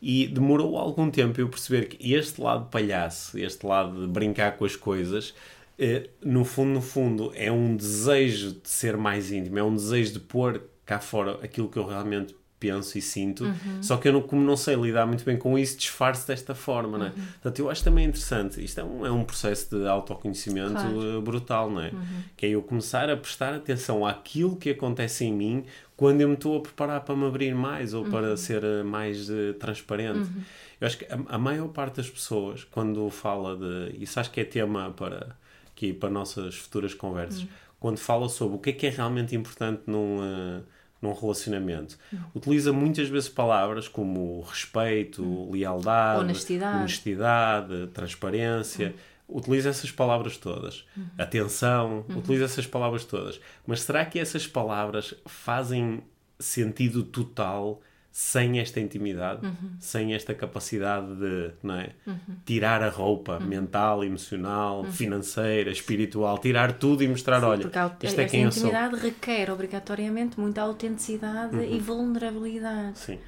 [0.00, 4.64] E demorou algum tempo eu perceber que este lado palhaço, este lado de brincar com
[4.64, 5.32] as coisas,
[6.24, 10.20] no fundo, no fundo, é um desejo de ser mais íntimo, é um desejo de
[10.20, 13.82] pôr cá fora aquilo que eu realmente penso e sinto, uhum.
[13.82, 16.96] só que eu, não, como não sei lidar muito bem com isso, disfarço desta forma,
[16.96, 17.08] não é?
[17.08, 17.14] Uhum.
[17.14, 21.18] Portanto, eu acho também interessante, isto é um, é um processo de autoconhecimento claro.
[21.18, 21.88] Eh, brutal, não é?
[21.88, 22.22] Uhum.
[22.36, 25.64] Que é eu começar a prestar atenção àquilo que acontece em mim
[25.96, 28.36] quando eu me estou a preparar para me abrir mais ou para uhum.
[28.36, 30.18] ser eh, mais uh, transparente.
[30.18, 30.42] Uhum.
[30.80, 34.02] Eu acho que a, a, maior parte das pessoas, quando fala de.
[34.02, 35.36] Isso acho que é tema para
[35.82, 37.48] aqui para nossas futuras conversas, uhum.
[37.80, 40.62] quando fala sobre o que é que é realmente importante num, uh,
[41.00, 42.20] num relacionamento, uhum.
[42.36, 45.50] utiliza muitas vezes palavras como respeito, uhum.
[45.50, 48.94] lealdade, honestidade, honestidade transparência.
[49.28, 50.84] Utiliza essas palavras todas.
[51.16, 53.40] Atenção, utiliza essas palavras todas.
[53.66, 56.02] Mas será que essas palavras fazem
[56.38, 57.80] sentido total
[58.12, 59.70] sem esta intimidade, uhum.
[59.80, 62.36] sem esta capacidade de é, uhum.
[62.44, 63.46] tirar a roupa uhum.
[63.46, 64.92] mental, emocional, uhum.
[64.92, 67.70] financeira, espiritual, tirar tudo e mostrar, Sim, olha,
[68.02, 68.64] isto é quem eu sou.
[68.64, 71.80] A intimidade requer obrigatoriamente muita autenticidade e uhum.
[71.80, 72.98] vulnerabilidade.
[72.98, 73.18] Sim.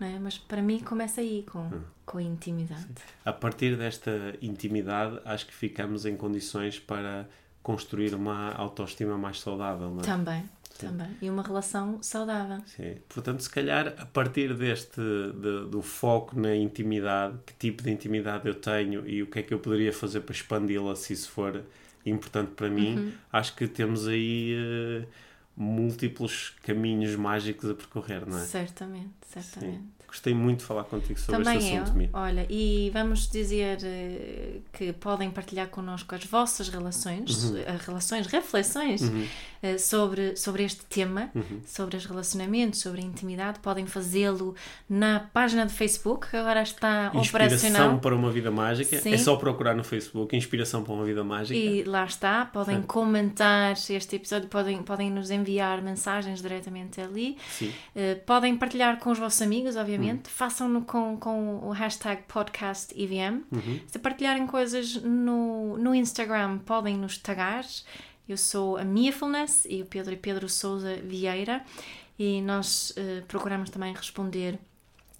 [0.00, 0.18] É?
[0.18, 1.82] Mas para mim começa aí com, uhum.
[2.06, 2.80] com a intimidade.
[2.80, 2.94] Sim.
[3.26, 7.28] A partir desta intimidade, acho que ficamos em condições para
[7.62, 9.90] construir uma autoestima mais saudável.
[9.90, 10.02] Não é?
[10.02, 10.44] Também,
[10.78, 11.08] também.
[11.20, 12.58] E uma relação saudável.
[12.66, 12.96] Sim.
[13.08, 18.46] Portanto, se calhar, a partir deste de, do foco na intimidade, que tipo de intimidade
[18.46, 21.62] eu tenho e o que é que eu poderia fazer para expandi-la se isso for
[22.04, 23.12] importante para mim, uhum.
[23.32, 25.06] acho que temos aí uh,
[25.56, 28.42] múltiplos caminhos mágicos a percorrer, não é?
[28.42, 29.78] Certamente, certamente.
[29.78, 29.93] Sim.
[30.14, 32.08] Gostei muito de falar contigo sobre Também este assunto.
[32.12, 37.56] Olha, e vamos dizer uh, que podem partilhar connosco as vossas relações, uhum.
[37.58, 39.26] uh, relações, reflexões uhum.
[39.64, 41.60] uh, sobre, sobre este tema, uhum.
[41.66, 43.58] sobre os relacionamentos, sobre a intimidade.
[43.58, 44.54] Podem fazê-lo
[44.88, 47.56] na página do Facebook, que agora está Inspiração operacional.
[47.56, 49.00] Inspiração para uma vida mágica.
[49.00, 49.14] Sim.
[49.14, 51.58] É só procurar no Facebook Inspiração para uma vida mágica.
[51.58, 52.44] E lá está.
[52.44, 52.82] Podem Sim.
[52.82, 57.36] comentar este episódio, podem, podem nos enviar mensagens diretamente ali.
[58.24, 60.32] podem partilhar com os vossos amigos, obviamente obviamente, uhum.
[60.32, 63.42] façam-no com, com o hashtag podcastivm.
[63.50, 63.80] Uhum.
[63.86, 67.64] Se partilharem coisas no, no Instagram, podem nos tagar.
[68.28, 71.62] Eu sou a Miafulness e o Pedro e Pedro Souza Vieira
[72.18, 74.58] e nós uh, procuramos também responder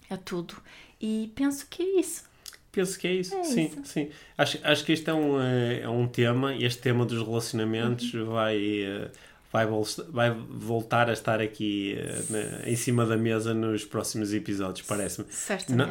[0.09, 0.55] a tudo.
[0.99, 2.23] E penso que é isso.
[2.71, 3.85] Penso que é isso, é sim, isso.
[3.85, 4.09] sim.
[4.37, 8.25] Acho, acho que este é um, eh, é um tema, este tema dos relacionamentos uhum.
[8.25, 9.09] vai, eh,
[9.55, 9.65] vai,
[10.09, 15.27] vai voltar a estar aqui uh, em cima da mesa nos próximos episódios, parece-me.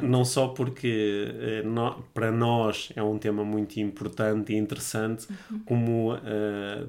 [0.02, 5.58] Não só porque uh, no, para nós é um tema muito importante e interessante, uhum.
[5.64, 6.18] como uh,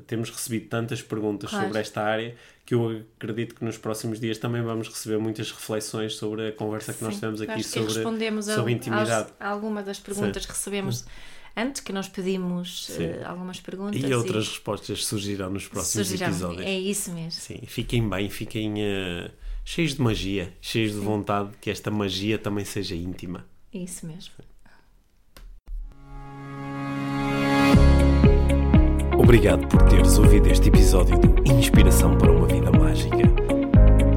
[0.06, 1.66] temos recebido tantas perguntas claro.
[1.66, 6.16] sobre esta área que eu acredito que nos próximos dias também vamos receber muitas reflexões
[6.16, 9.30] sobre a conversa que Sim, nós tivemos aqui sobre, respondemos sobre a, intimidade.
[9.40, 10.48] a alguma das perguntas Sim.
[10.48, 11.06] que recebemos.
[11.56, 14.01] Antes, que nós pedimos uh, algumas perguntas.
[14.01, 14.49] E outras e...
[14.49, 16.32] respostas surgirão nos próximos surgirão.
[16.32, 16.66] episódios.
[16.66, 17.32] É isso mesmo.
[17.32, 19.32] Sim, fiquem bem, fiquem uh,
[19.64, 20.99] cheios de magia, cheios Sim.
[20.99, 23.45] de vontade que esta magia também seja íntima.
[23.74, 24.34] É isso mesmo.
[29.18, 33.18] Obrigado por teres ouvido este episódio de Inspiração para uma Vida Mágica.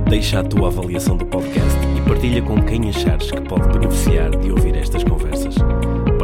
[0.09, 4.51] Deixa a tua avaliação do podcast e partilha com quem achares que pode beneficiar de
[4.51, 5.55] ouvir estas conversas.